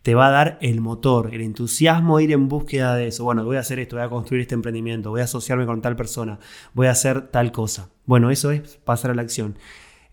te 0.01 0.15
va 0.15 0.29
a 0.29 0.31
dar 0.31 0.57
el 0.63 0.81
motor, 0.81 1.31
el 1.31 1.41
entusiasmo 1.41 2.17
de 2.17 2.23
ir 2.23 2.31
en 2.31 2.47
búsqueda 2.47 2.95
de 2.95 3.05
eso. 3.05 3.23
Bueno, 3.23 3.45
voy 3.45 3.57
a 3.57 3.59
hacer 3.59 3.77
esto, 3.77 3.97
voy 3.97 4.05
a 4.05 4.09
construir 4.09 4.41
este 4.41 4.55
emprendimiento, 4.55 5.11
voy 5.11 5.21
a 5.21 5.25
asociarme 5.25 5.67
con 5.67 5.79
tal 5.83 5.95
persona, 5.95 6.39
voy 6.73 6.87
a 6.87 6.91
hacer 6.91 7.27
tal 7.27 7.51
cosa. 7.51 7.91
Bueno, 8.07 8.31
eso 8.31 8.49
es 8.49 8.77
pasar 8.77 9.11
a 9.11 9.13
la 9.13 9.21
acción. 9.21 9.59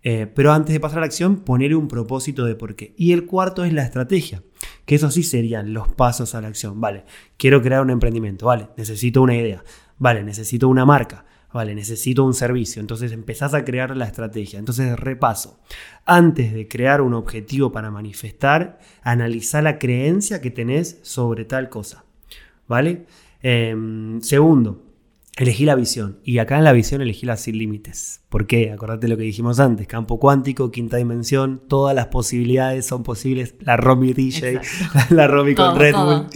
Eh, 0.08 0.28
pero 0.32 0.52
antes 0.52 0.72
de 0.72 0.78
pasar 0.78 0.98
a 0.98 1.00
la 1.00 1.06
acción, 1.06 1.40
poner 1.40 1.74
un 1.74 1.88
propósito 1.88 2.44
de 2.44 2.54
por 2.54 2.76
qué. 2.76 2.94
Y 2.96 3.10
el 3.10 3.26
cuarto 3.26 3.64
es 3.64 3.72
la 3.72 3.82
estrategia, 3.82 4.40
que 4.84 4.94
eso 4.94 5.10
sí 5.10 5.24
serían 5.24 5.74
los 5.74 5.88
pasos 5.88 6.36
a 6.36 6.40
la 6.40 6.46
acción. 6.46 6.80
Vale, 6.80 7.04
quiero 7.36 7.60
crear 7.60 7.82
un 7.82 7.90
emprendimiento, 7.90 8.46
vale, 8.46 8.68
necesito 8.76 9.20
una 9.20 9.34
idea, 9.34 9.64
vale, 9.98 10.22
necesito 10.22 10.68
una 10.68 10.84
marca, 10.84 11.24
vale, 11.52 11.74
necesito 11.74 12.24
un 12.24 12.34
servicio. 12.34 12.78
Entonces 12.78 13.10
empezás 13.10 13.52
a 13.52 13.64
crear 13.64 13.96
la 13.96 14.04
estrategia. 14.04 14.60
Entonces 14.60 14.96
repaso. 14.96 15.58
Antes 16.04 16.54
de 16.54 16.68
crear 16.68 17.00
un 17.00 17.12
objetivo 17.12 17.72
para 17.72 17.90
manifestar, 17.90 18.78
analiza 19.02 19.60
la 19.60 19.80
creencia 19.80 20.40
que 20.40 20.52
tenés 20.52 21.00
sobre 21.02 21.44
tal 21.44 21.68
cosa. 21.68 22.04
¿Vale? 22.68 23.06
Em, 23.42 24.20
segundo, 24.20 24.85
elegí 25.44 25.64
la 25.66 25.74
visión. 25.74 26.18
Y 26.24 26.38
acá 26.38 26.56
en 26.56 26.64
la 26.64 26.72
visión 26.72 27.02
elegí 27.02 27.26
la 27.26 27.36
sin 27.36 27.58
límites. 27.58 28.22
¿Por 28.28 28.46
qué? 28.46 28.72
Acordate 28.72 29.06
lo 29.06 29.16
que 29.16 29.22
dijimos 29.24 29.60
antes. 29.60 29.86
Campo 29.86 30.18
cuántico, 30.18 30.70
quinta 30.70 30.96
dimensión, 30.96 31.62
todas 31.68 31.94
las 31.94 32.06
posibilidades 32.06 32.86
son 32.86 33.02
posibles. 33.02 33.54
La 33.60 33.76
Romy 33.76 34.12
DJ, 34.14 34.54
Exacto. 34.54 35.14
la 35.14 35.26
Romy 35.28 35.54
con 35.54 35.78
Red 35.78 35.92
todo. 35.92 36.22
Bull. 36.22 36.30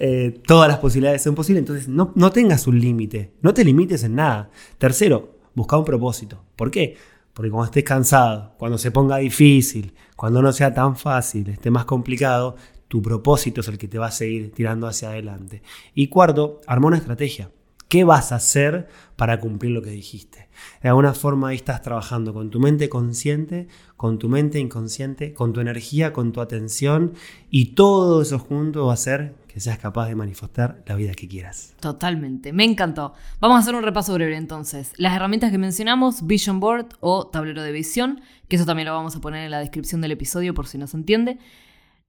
Eh, 0.00 0.40
todas 0.46 0.68
las 0.68 0.78
posibilidades 0.78 1.22
son 1.22 1.34
posibles. 1.34 1.60
Entonces 1.60 1.88
no, 1.88 2.12
no 2.16 2.32
tengas 2.32 2.66
un 2.66 2.80
límite. 2.80 3.32
No 3.40 3.54
te 3.54 3.64
limites 3.64 4.02
en 4.02 4.16
nada. 4.16 4.50
Tercero, 4.78 5.38
busca 5.54 5.76
un 5.76 5.84
propósito. 5.84 6.42
¿Por 6.56 6.70
qué? 6.70 6.96
Porque 7.32 7.50
cuando 7.50 7.66
estés 7.66 7.84
cansado, 7.84 8.54
cuando 8.58 8.76
se 8.76 8.90
ponga 8.90 9.18
difícil, 9.18 9.94
cuando 10.16 10.42
no 10.42 10.52
sea 10.52 10.74
tan 10.74 10.96
fácil, 10.96 11.48
esté 11.48 11.70
más 11.70 11.84
complicado, 11.84 12.56
tu 12.88 13.00
propósito 13.00 13.60
es 13.60 13.68
el 13.68 13.78
que 13.78 13.86
te 13.86 13.98
va 13.98 14.08
a 14.08 14.10
seguir 14.10 14.50
tirando 14.52 14.88
hacia 14.88 15.10
adelante. 15.10 15.62
Y 15.94 16.08
cuarto, 16.08 16.60
arma 16.66 16.88
una 16.88 16.96
estrategia. 16.96 17.50
¿Qué 17.90 18.04
vas 18.04 18.30
a 18.30 18.36
hacer 18.36 18.86
para 19.16 19.40
cumplir 19.40 19.72
lo 19.72 19.82
que 19.82 19.90
dijiste? 19.90 20.48
De 20.80 20.90
alguna 20.90 21.12
forma 21.12 21.48
ahí 21.48 21.56
estás 21.56 21.82
trabajando 21.82 22.32
con 22.32 22.48
tu 22.48 22.60
mente 22.60 22.88
consciente, 22.88 23.66
con 23.96 24.20
tu 24.20 24.28
mente 24.28 24.60
inconsciente, 24.60 25.34
con 25.34 25.52
tu 25.52 25.58
energía, 25.58 26.12
con 26.12 26.30
tu 26.30 26.40
atención 26.40 27.14
y 27.50 27.74
todo 27.74 28.22
eso 28.22 28.38
junto 28.38 28.86
va 28.86 28.92
a 28.92 28.94
hacer 28.94 29.34
que 29.48 29.58
seas 29.58 29.80
capaz 29.80 30.06
de 30.06 30.14
manifestar 30.14 30.84
la 30.86 30.94
vida 30.94 31.14
que 31.14 31.26
quieras. 31.26 31.74
Totalmente, 31.80 32.52
me 32.52 32.62
encantó. 32.62 33.12
Vamos 33.40 33.56
a 33.56 33.58
hacer 33.62 33.74
un 33.74 33.82
repaso 33.82 34.14
breve 34.14 34.36
entonces. 34.36 34.92
Las 34.96 35.16
herramientas 35.16 35.50
que 35.50 35.58
mencionamos, 35.58 36.24
Vision 36.24 36.60
Board 36.60 36.90
o 37.00 37.26
tablero 37.26 37.64
de 37.64 37.72
visión, 37.72 38.20
que 38.46 38.54
eso 38.54 38.66
también 38.66 38.86
lo 38.86 38.94
vamos 38.94 39.16
a 39.16 39.20
poner 39.20 39.46
en 39.46 39.50
la 39.50 39.58
descripción 39.58 40.00
del 40.00 40.12
episodio 40.12 40.54
por 40.54 40.68
si 40.68 40.78
no 40.78 40.86
se 40.86 40.96
entiende. 40.96 41.38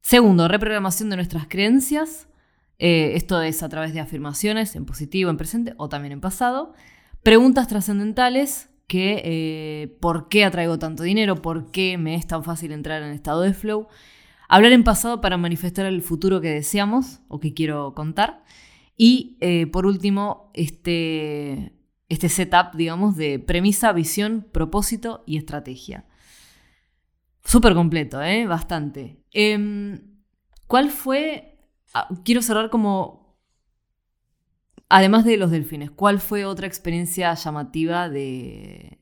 Segundo, 0.01 0.47
reprogramación 0.47 1.09
de 1.09 1.15
nuestras 1.15 1.47
creencias. 1.47 2.27
Eh, 2.83 3.15
esto 3.15 3.39
es 3.43 3.61
a 3.61 3.69
través 3.69 3.93
de 3.93 3.99
afirmaciones 3.99 4.75
en 4.75 4.87
positivo, 4.87 5.29
en 5.29 5.37
presente 5.37 5.75
o 5.77 5.87
también 5.87 6.13
en 6.13 6.19
pasado. 6.19 6.73
Preguntas 7.21 7.67
trascendentales, 7.67 8.69
que 8.87 9.21
eh, 9.23 9.97
por 10.01 10.29
qué 10.29 10.43
atraigo 10.43 10.79
tanto 10.79 11.03
dinero, 11.03 11.43
por 11.43 11.69
qué 11.69 11.99
me 11.99 12.15
es 12.15 12.25
tan 12.25 12.43
fácil 12.43 12.71
entrar 12.71 13.03
en 13.03 13.11
estado 13.11 13.41
de 13.41 13.53
flow. 13.53 13.87
Hablar 14.49 14.71
en 14.71 14.83
pasado 14.83 15.21
para 15.21 15.37
manifestar 15.37 15.85
el 15.85 16.01
futuro 16.01 16.41
que 16.41 16.49
deseamos 16.49 17.19
o 17.27 17.39
que 17.39 17.53
quiero 17.53 17.93
contar. 17.93 18.43
Y 18.97 19.37
eh, 19.41 19.67
por 19.67 19.85
último, 19.85 20.49
este, 20.55 21.73
este 22.09 22.29
setup, 22.29 22.73
digamos, 22.73 23.15
de 23.15 23.37
premisa, 23.37 23.93
visión, 23.93 24.47
propósito 24.51 25.23
y 25.27 25.37
estrategia. 25.37 26.05
Súper 27.45 27.75
completo, 27.75 28.23
¿eh? 28.23 28.47
Bastante. 28.47 29.23
Em, 29.31 30.01
¿Cuál 30.65 30.89
fue? 30.89 31.50
Ah, 31.93 32.09
Quiero 32.23 32.41
cerrar 32.41 32.69
como. 32.69 33.37
Además 34.89 35.23
de 35.23 35.37
los 35.37 35.51
delfines, 35.51 35.89
¿cuál 35.89 36.19
fue 36.19 36.43
otra 36.43 36.67
experiencia 36.67 37.33
llamativa 37.33 38.09
de, 38.09 38.99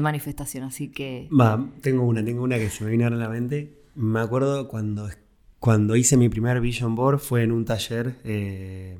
manifestación? 0.00 0.64
Así 0.64 0.90
que. 0.90 1.28
Va, 1.30 1.70
tengo 1.80 2.04
una, 2.06 2.22
tengo 2.24 2.42
una 2.42 2.58
que 2.58 2.68
se 2.68 2.84
me 2.84 2.90
vino 2.90 3.06
a 3.06 3.10
la 3.10 3.28
mente. 3.28 3.82
Me 3.94 4.20
acuerdo 4.20 4.68
cuando, 4.68 5.08
cuando 5.58 5.96
hice 5.96 6.16
mi 6.16 6.28
primer 6.28 6.60
Vision 6.60 6.94
Board 6.94 7.18
fue 7.18 7.42
en 7.42 7.52
un 7.52 7.64
taller 7.64 8.20
eh, 8.24 8.98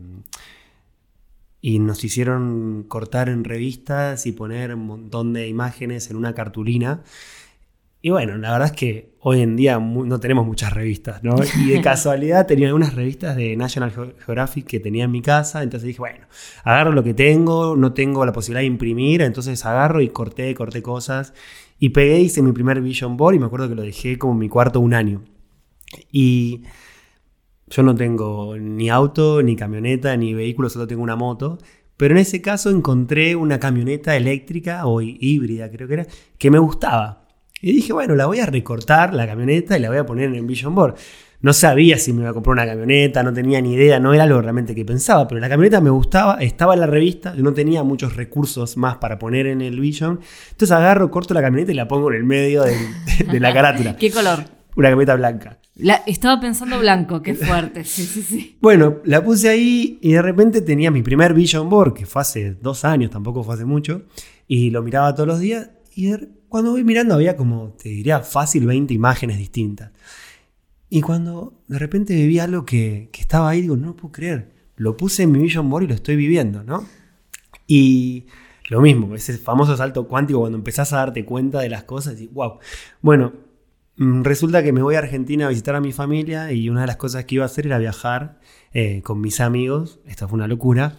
y 1.61 1.79
nos 1.79 2.03
hicieron 2.03 2.85
cortar 2.89 3.29
en 3.29 3.45
revistas 3.45 4.27
y 4.27 4.33
poner 4.33 4.75
un 4.75 4.87
montón 4.87 5.33
de 5.33 5.49
imágenes 5.49 6.11
en 6.11 6.17
una 6.17 6.35
cartulina. 6.35 7.03
Y 8.05 8.11
bueno, 8.11 8.37
la 8.37 8.51
verdad 8.51 8.67
es 8.67 8.73
que 8.77 9.13
hoy 9.21 9.41
en 9.43 9.55
día 9.55 9.79
no 9.79 10.19
tenemos 10.19 10.45
muchas 10.45 10.73
revistas, 10.73 11.23
¿no? 11.23 11.37
Y 11.65 11.71
de 11.71 11.81
casualidad 11.83 12.47
tenía 12.49 12.67
algunas 12.67 12.95
revistas 12.97 13.37
de 13.37 13.57
National 13.57 13.93
Geo- 13.93 14.15
Geographic 14.19 14.67
que 14.67 14.81
tenía 14.81 15.05
en 15.05 15.13
mi 15.13 15.23
casa, 15.23 15.63
entonces 15.63 15.87
dije, 15.87 16.01
bueno, 16.01 16.27
agarro 16.65 16.91
lo 16.91 17.05
que 17.05 17.15
tengo, 17.15 17.77
no 17.77 17.93
tengo 17.93 18.27
la 18.27 18.33
posibilidad 18.33 18.63
de 18.63 18.67
imprimir, 18.67 19.23
entonces 19.23 19.65
agarro 19.65 20.01
y 20.01 20.09
corté, 20.09 20.53
corté 20.55 20.83
cosas. 20.83 21.33
Y 21.79 21.91
pegué, 21.91 22.19
hice 22.21 22.43
mi 22.43 22.51
primer 22.53 22.81
Vision 22.81 23.17
Board 23.17 23.37
y 23.37 23.39
me 23.39 23.47
acuerdo 23.47 23.69
que 23.69 23.77
lo 23.77 23.83
dejé 23.83 24.19
como 24.19 24.33
en 24.33 24.39
mi 24.41 24.49
cuarto 24.49 24.81
un 24.81 24.95
año. 24.95 25.23
Y 26.11 26.63
yo 27.69 27.83
no 27.83 27.95
tengo 27.95 28.57
ni 28.59 28.91
auto, 28.91 29.43
ni 29.43 29.57
camioneta, 29.57 30.17
ni 30.17 30.35
vehículo, 30.35 30.69
solo 30.69 30.87
tengo 30.87 31.03
una 31.03 31.17
moto. 31.17 31.59
Pero 31.97 32.15
en 32.15 32.19
ese 32.21 32.41
caso 32.43 32.71
encontré 32.71 33.37
una 33.37 33.61
camioneta 33.61 34.17
eléctrica 34.17 34.87
o 34.87 35.01
hí- 35.03 35.17
híbrida, 35.21 35.71
creo 35.71 35.87
que 35.87 35.95
era, 35.95 36.07
que 36.39 36.51
me 36.51 36.59
gustaba. 36.59 37.22
Y 37.63 37.73
dije, 37.73 37.93
bueno, 37.93 38.15
la 38.15 38.27
voy 38.27 38.41
a 38.41 38.47
recortar, 38.47 39.15
la 39.15 39.27
camioneta, 39.27 39.79
y 39.79 39.81
la 39.81 39.89
voy 39.89 39.99
a 39.99 40.05
poner 40.05 40.29
en 40.29 40.35
el 40.35 40.45
Vision 40.45 40.75
Board. 40.75 40.97
No 41.41 41.53
sabía 41.53 41.97
si 41.99 42.13
me 42.13 42.21
iba 42.21 42.31
a 42.31 42.35
comprar 42.35 42.53
una 42.53 42.67
camioneta, 42.67 43.23
no 43.23 43.33
tenía 43.33 43.61
ni 43.61 43.73
idea, 43.75 43.99
no 43.99 44.13
era 44.15 44.25
algo 44.25 44.41
realmente 44.41 44.75
que 44.75 44.85
pensaba, 44.85 45.27
pero 45.27 45.41
la 45.41 45.49
camioneta 45.49 45.81
me 45.81 45.91
gustaba, 45.91 46.35
estaba 46.41 46.75
en 46.75 46.81
la 46.81 46.87
revista, 46.87 47.35
yo 47.35 47.43
no 47.43 47.53
tenía 47.53 47.83
muchos 47.83 48.15
recursos 48.17 48.77
más 48.77 48.97
para 48.99 49.19
poner 49.19 49.47
en 49.47 49.61
el 49.61 49.81
Vision. 49.81 50.21
Entonces 50.51 50.71
agarro, 50.73 51.11
corto 51.11 51.35
la 51.35 51.41
camioneta 51.41 51.73
y 51.73 51.75
la 51.75 51.89
pongo 51.89 52.11
en 52.11 52.17
el 52.19 52.25
medio 52.25 52.63
de, 53.33 53.41
la 53.41 53.53
carátula. 53.55 53.97
¿Qué 53.97 54.11
color? 54.11 54.41
Una 54.77 54.89
camioneta 54.91 55.15
blanca. 55.17 55.59
La- 55.77 56.03
estaba 56.07 56.41
pensando 56.41 56.79
blanco, 56.79 57.23
qué 57.23 57.35
fuerte. 57.35 57.83
Sí, 57.85 58.05
sí, 58.05 58.23
sí. 58.23 58.57
Bueno, 58.61 58.99
la 59.05 59.23
puse 59.25 59.49
ahí 59.49 59.99
y 60.01 60.13
de 60.13 60.23
repente 60.23 60.61
tenía 60.63 60.91
mi 60.93 61.03
primer 61.03 61.35
Vision 61.35 61.69
Board, 61.69 61.95
que 61.95 62.07
fue 62.07 62.23
hace 62.23 62.55
dos 62.55 62.85
años, 62.85 63.11
tampoco 63.11 63.43
fue 63.43 63.55
hace 63.55 63.65
mucho, 63.65 64.03
y 64.47 64.71
lo 64.71 64.83
miraba 64.83 65.13
todos 65.15 65.27
los 65.27 65.41
días. 65.41 65.71
Y 65.95 66.07
de- 66.07 66.29
cuando 66.53 66.73
voy 66.73 66.85
mirando 66.85 67.15
había 67.15 67.35
como, 67.35 67.71
te 67.83 67.89
diría, 67.89 68.21
fácil 68.21 68.67
20 68.67 68.93
imágenes 68.93 69.39
distintas. 69.39 69.91
Y 70.91 71.01
cuando 71.01 71.55
de 71.67 71.79
repente 71.79 72.15
viví 72.15 72.39
algo 72.39 72.67
que, 72.67 73.09
que 73.11 73.23
estaba 73.23 73.49
ahí, 73.49 73.63
digo, 73.63 73.75
no 73.75 73.87
lo 73.87 73.97
puedo 73.97 74.13
creer. 74.13 74.53
Lo 74.77 74.95
puse 74.95 75.23
en 75.23 75.33
mi 75.33 75.39
Vision 75.39 75.71
Board 75.71 75.85
y 75.85 75.87
lo 75.87 75.95
estoy 75.95 76.15
viviendo, 76.15 76.63
¿no? 76.63 76.87
Y 77.67 78.27
lo 78.69 78.83
mismo, 78.83 79.15
ese 79.15 79.39
famoso 79.39 79.79
salto 79.79 80.07
cuántico 80.07 80.41
cuando 80.41 80.59
empezás 80.59 80.93
a 80.93 80.99
darte 80.99 81.25
cuenta 81.25 81.59
de 81.59 81.71
las 81.71 81.85
cosas 81.85 82.21
y 82.21 82.27
wow. 82.27 82.59
Bueno, 83.01 83.33
mm, 83.97 84.23
resulta 84.23 84.63
que 84.63 84.75
me 84.75 84.83
voy 84.83 84.97
a 84.97 84.99
Argentina 84.99 85.47
a 85.47 85.49
visitar 85.49 85.75
a 85.75 85.81
mi 85.81 85.93
familia 85.93 86.53
y 86.53 86.69
una 86.69 86.83
de 86.83 86.87
las 86.87 86.97
cosas 86.97 87.25
que 87.25 87.37
iba 87.37 87.45
a 87.45 87.47
hacer 87.47 87.65
era 87.65 87.79
viajar 87.79 88.41
eh, 88.75 89.01
con 89.01 89.23
mis 89.23 89.41
amigos, 89.41 90.01
esta 90.07 90.29
fue 90.29 90.37
una 90.37 90.49
locura, 90.49 90.99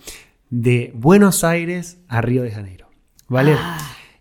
de 0.50 0.92
Buenos 0.96 1.44
Aires 1.44 2.00
a 2.08 2.22
Río 2.22 2.42
de 2.42 2.50
Janeiro. 2.50 2.88
¿Vale? 3.28 3.56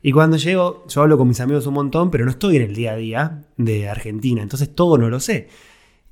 Y 0.03 0.11
cuando 0.11 0.37
llego, 0.37 0.85
yo 0.89 1.03
hablo 1.03 1.17
con 1.17 1.29
mis 1.29 1.41
amigos 1.41 1.67
un 1.67 1.75
montón, 1.75 2.11
pero 2.11 2.25
no 2.25 2.33
estoy 2.33 2.57
en 2.57 2.63
el 2.63 2.75
día 2.75 2.93
a 2.93 2.97
día 2.97 3.45
de 3.57 3.89
Argentina, 3.89 4.43
entonces 4.43 4.75
todo 4.75 4.99
no 4.99 5.09
lo 5.09 5.21
sé. 5.21 5.49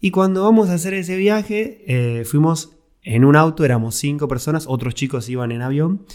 Y 0.01 0.13
cuando 0.13 0.45
vamos 0.45 0.71
a 0.71 0.75
hacer 0.75 0.95
ese 0.95 1.17
viaje, 1.17 1.85
eh, 1.87 2.25
fuimos 2.25 2.77
en 3.03 3.25
un 3.25 3.35
auto, 3.35 3.65
éramos 3.65 3.97
cinco 3.97 4.29
personas, 4.29 4.67
otros 4.69 4.95
chicos 4.95 5.29
iban 5.29 5.51
en 5.51 5.63
avión. 5.63 6.07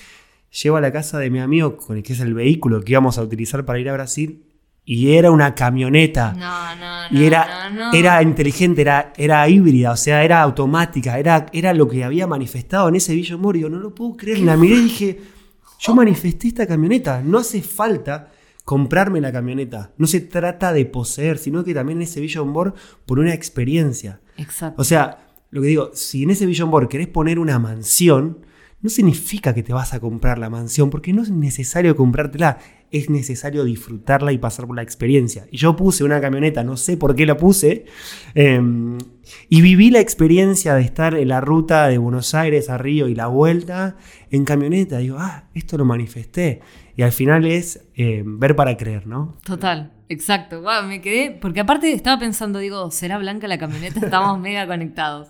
Llego 0.64 0.78
a 0.78 0.82
la 0.82 0.94
casa 0.94 1.20
de 1.20 1.30
mi 1.30 1.40
amigo, 1.40 1.76
con 1.76 1.98
el 1.98 2.04
que 2.04 2.14
es 2.14 2.22
el 2.22 2.34
vehículo 2.34 2.82
que 2.82 2.94
íbamos 2.94 3.18
a 3.18 3.24
utilizar 3.24 3.66
para 3.66 3.78
ir 3.80 3.90
a 3.90 3.94
Brasil, 3.94 4.46
y 4.86 5.14
era 5.14 5.32
una 5.32 5.54
camioneta. 5.54 6.34
No, 6.34 6.76
no, 6.76 7.10
no. 7.10 7.20
Y 7.20 7.26
era, 7.26 7.70
no, 7.72 7.92
no. 7.92 7.94
era 7.94 8.22
inteligente, 8.22 8.82
era, 8.82 9.12
era 9.18 9.50
híbrida, 9.50 9.92
o 9.92 9.98
sea, 9.98 10.24
era 10.24 10.42
automática, 10.42 11.20
era, 11.20 11.48
era 11.52 11.74
lo 11.74 11.90
que 11.90 12.04
había 12.04 12.26
manifestado 12.26 12.88
en 12.88 12.96
ese 12.96 13.36
Board. 13.36 13.58
Digo, 13.58 13.70
no 13.70 13.80
lo 13.80 13.94
puedo 13.94 14.16
creer. 14.16 14.40
La 14.40 14.56
miré 14.56 14.76
y 14.76 14.82
dije, 14.84 15.20
yo 15.86 15.96
manifesté 15.96 16.48
esta 16.48 16.66
camioneta. 16.66 17.22
No 17.22 17.38
hace 17.38 17.62
falta 17.62 18.32
comprarme 18.64 19.22
la 19.22 19.32
camioneta. 19.32 19.94
No 19.98 20.08
se 20.08 20.22
trata 20.22 20.74
de 20.74 20.86
poseer, 20.86 21.38
sino 21.38 21.64
que 21.64 21.74
también 21.74 22.00
en 22.00 22.04
ese 22.04 22.22
Vision 22.22 22.52
Board 22.54 22.74
por 23.06 23.20
una 23.20 23.34
experiencia. 23.34 24.22
Exacto. 24.38 24.82
O 24.82 24.86
sea, 24.86 25.28
lo 25.52 25.62
que 25.62 25.68
digo, 25.68 25.92
si 25.94 26.24
en 26.24 26.32
ese 26.32 26.46
Vision 26.46 26.72
Board 26.72 26.88
querés 26.88 27.08
poner 27.08 27.38
una 27.38 27.60
mansión, 27.60 28.40
no 28.82 28.90
significa 28.90 29.54
que 29.54 29.64
te 29.64 29.74
vas 29.74 29.94
a 29.94 30.00
comprar 30.00 30.38
la 30.40 30.50
mansión, 30.50 30.90
porque 30.90 31.14
no 31.14 31.22
es 31.24 31.30
necesario 31.30 31.96
comprártela, 31.96 32.60
es 32.92 33.10
necesario 33.10 33.64
disfrutarla 33.64 34.32
y 34.32 34.38
pasar 34.38 34.68
por 34.68 34.76
la 34.76 34.82
experiencia. 34.82 35.48
Y 35.52 35.58
yo 35.58 35.76
puse 35.76 36.04
una 36.04 36.22
camioneta, 36.22 36.64
no 36.64 36.78
sé 36.78 36.98
por 36.98 37.16
qué 37.16 37.26
la 37.26 37.38
puse, 37.38 37.86
eh, 38.36 38.62
y 39.50 39.62
viví 39.62 39.92
la 39.92 40.00
experiencia 40.00 40.76
de 40.76 40.82
estar 40.82 41.16
en 41.16 41.28
la 41.28 41.42
ruta 41.42 41.88
de 41.88 41.98
Buenos 41.98 42.34
Aires 42.34 42.70
a 42.70 42.78
Río 42.78 43.08
y 43.08 43.16
la 43.16 43.28
vuelta 43.28 43.98
en 44.32 44.46
camioneta. 44.46 45.00
Digo, 45.00 45.18
ah, 45.20 45.46
esto 45.54 45.78
lo 45.78 45.86
manifesté. 45.86 46.62
Y 46.96 47.02
al 47.02 47.12
final 47.12 47.46
es 47.46 47.88
eh, 47.96 48.24
ver 48.26 48.56
para 48.56 48.78
creer, 48.78 49.08
¿no? 49.08 49.38
Total, 49.44 49.92
exacto. 50.10 50.64
Me 50.88 51.02
quedé. 51.02 51.32
Porque 51.32 51.60
aparte 51.60 51.92
estaba 51.92 52.20
pensando, 52.20 52.60
digo, 52.60 52.92
¿será 52.92 53.18
blanca 53.18 53.48
la 53.48 53.58
camioneta? 53.58 54.00
Estamos 54.00 54.40
mega 54.42 54.66
conectados. 54.68 55.30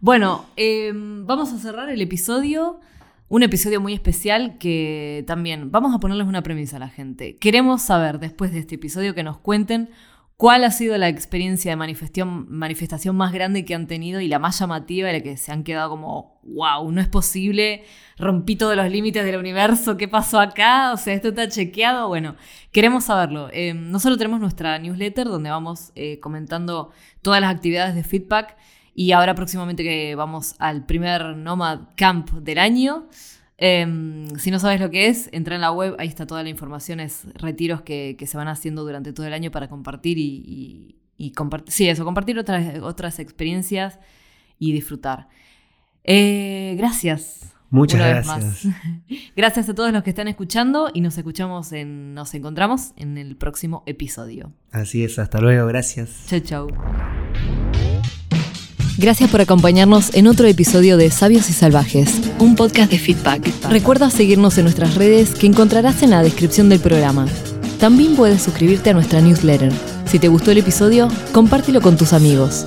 Bueno, 0.00 0.44
eh, 0.56 0.92
vamos 0.94 1.52
a 1.52 1.58
cerrar 1.58 1.88
el 1.88 2.00
episodio. 2.00 2.80
Un 3.28 3.42
episodio 3.42 3.80
muy 3.80 3.94
especial 3.94 4.58
que 4.58 5.24
también 5.26 5.70
vamos 5.70 5.94
a 5.94 5.98
ponerles 5.98 6.26
una 6.26 6.42
premisa 6.42 6.76
a 6.76 6.80
la 6.80 6.90
gente. 6.90 7.36
Queremos 7.36 7.80
saber, 7.80 8.18
después 8.18 8.52
de 8.52 8.58
este 8.58 8.74
episodio, 8.74 9.14
que 9.14 9.22
nos 9.22 9.38
cuenten 9.38 9.88
cuál 10.36 10.62
ha 10.62 10.70
sido 10.70 10.98
la 10.98 11.08
experiencia 11.08 11.70
de 11.72 11.76
manifestación, 11.76 13.16
más 13.16 13.32
grande 13.32 13.64
que 13.64 13.74
han 13.74 13.86
tenido 13.86 14.20
y 14.20 14.28
la 14.28 14.38
más 14.38 14.58
llamativa, 14.58 15.08
y 15.08 15.12
la 15.14 15.20
que 15.22 15.38
se 15.38 15.52
han 15.52 15.64
quedado 15.64 15.88
como, 15.88 16.38
wow, 16.42 16.92
no 16.92 17.00
es 17.00 17.08
posible, 17.08 17.84
rompí 18.18 18.56
todos 18.56 18.76
los 18.76 18.90
límites 18.90 19.24
del 19.24 19.36
universo, 19.36 19.96
¿qué 19.96 20.06
pasó 20.06 20.38
acá? 20.38 20.92
O 20.92 20.98
sea, 20.98 21.14
esto 21.14 21.28
está 21.28 21.48
chequeado. 21.48 22.08
Bueno, 22.08 22.36
queremos 22.72 23.04
saberlo. 23.04 23.48
Eh, 23.54 23.72
nosotros 23.72 24.18
tenemos 24.18 24.38
nuestra 24.38 24.78
newsletter 24.78 25.28
donde 25.28 25.48
vamos 25.48 25.92
eh, 25.94 26.20
comentando 26.20 26.90
todas 27.22 27.40
las 27.40 27.54
actividades 27.54 27.94
de 27.94 28.04
feedback. 28.04 28.56
Y 28.94 29.12
ahora 29.12 29.34
próximamente 29.34 29.82
que 29.82 30.14
vamos 30.14 30.54
al 30.58 30.86
primer 30.86 31.36
Nomad 31.36 31.80
Camp 31.96 32.30
del 32.30 32.58
año. 32.58 33.08
Eh, 33.58 34.26
si 34.38 34.50
no 34.50 34.58
sabes 34.58 34.80
lo 34.80 34.90
que 34.90 35.08
es, 35.08 35.28
entra 35.32 35.54
en 35.54 35.60
la 35.60 35.72
web, 35.72 35.96
ahí 35.98 36.08
está 36.08 36.26
toda 36.26 36.42
la 36.42 36.48
información, 36.48 37.00
es 37.00 37.24
retiros 37.34 37.82
que, 37.82 38.16
que 38.18 38.26
se 38.26 38.36
van 38.36 38.48
haciendo 38.48 38.82
durante 38.84 39.12
todo 39.12 39.26
el 39.26 39.32
año 39.32 39.50
para 39.50 39.68
compartir 39.68 40.18
y, 40.18 40.42
y, 40.46 40.96
y 41.16 41.32
compartir, 41.32 41.72
sí, 41.72 41.88
eso, 41.88 42.04
compartir 42.04 42.38
otras, 42.38 42.80
otras 42.82 43.18
experiencias 43.18 43.98
y 44.58 44.72
disfrutar. 44.72 45.28
Eh, 46.04 46.74
gracias. 46.76 47.54
Muchas 47.70 48.00
una 48.00 48.14
vez 48.14 48.26
gracias. 48.26 48.64
más. 48.66 48.74
gracias 49.36 49.68
a 49.68 49.74
todos 49.74 49.92
los 49.92 50.02
que 50.04 50.10
están 50.10 50.28
escuchando 50.28 50.90
y 50.92 51.00
nos 51.00 51.18
escuchamos 51.18 51.72
en, 51.72 52.14
nos 52.14 52.32
encontramos 52.34 52.92
en 52.96 53.18
el 53.18 53.36
próximo 53.36 53.82
episodio. 53.86 54.52
Así 54.70 55.02
es, 55.02 55.18
hasta 55.18 55.40
luego, 55.40 55.66
gracias. 55.66 56.26
Chau, 56.28 56.40
chau. 56.40 56.68
Gracias 58.96 59.28
por 59.28 59.40
acompañarnos 59.40 60.14
en 60.14 60.28
otro 60.28 60.46
episodio 60.46 60.96
de 60.96 61.10
Sabios 61.10 61.50
y 61.50 61.52
Salvajes, 61.52 62.14
un 62.38 62.54
podcast 62.54 62.92
de 62.92 62.98
feedback. 62.98 63.50
Recuerda 63.68 64.08
seguirnos 64.08 64.56
en 64.56 64.64
nuestras 64.64 64.94
redes 64.94 65.34
que 65.34 65.48
encontrarás 65.48 66.02
en 66.04 66.10
la 66.10 66.22
descripción 66.22 66.68
del 66.68 66.78
programa. 66.78 67.26
También 67.80 68.14
puedes 68.14 68.42
suscribirte 68.42 68.90
a 68.90 68.94
nuestra 68.94 69.20
newsletter. 69.20 69.72
Si 70.06 70.20
te 70.20 70.28
gustó 70.28 70.52
el 70.52 70.58
episodio, 70.58 71.08
compártelo 71.32 71.80
con 71.80 71.96
tus 71.96 72.12
amigos. 72.12 72.66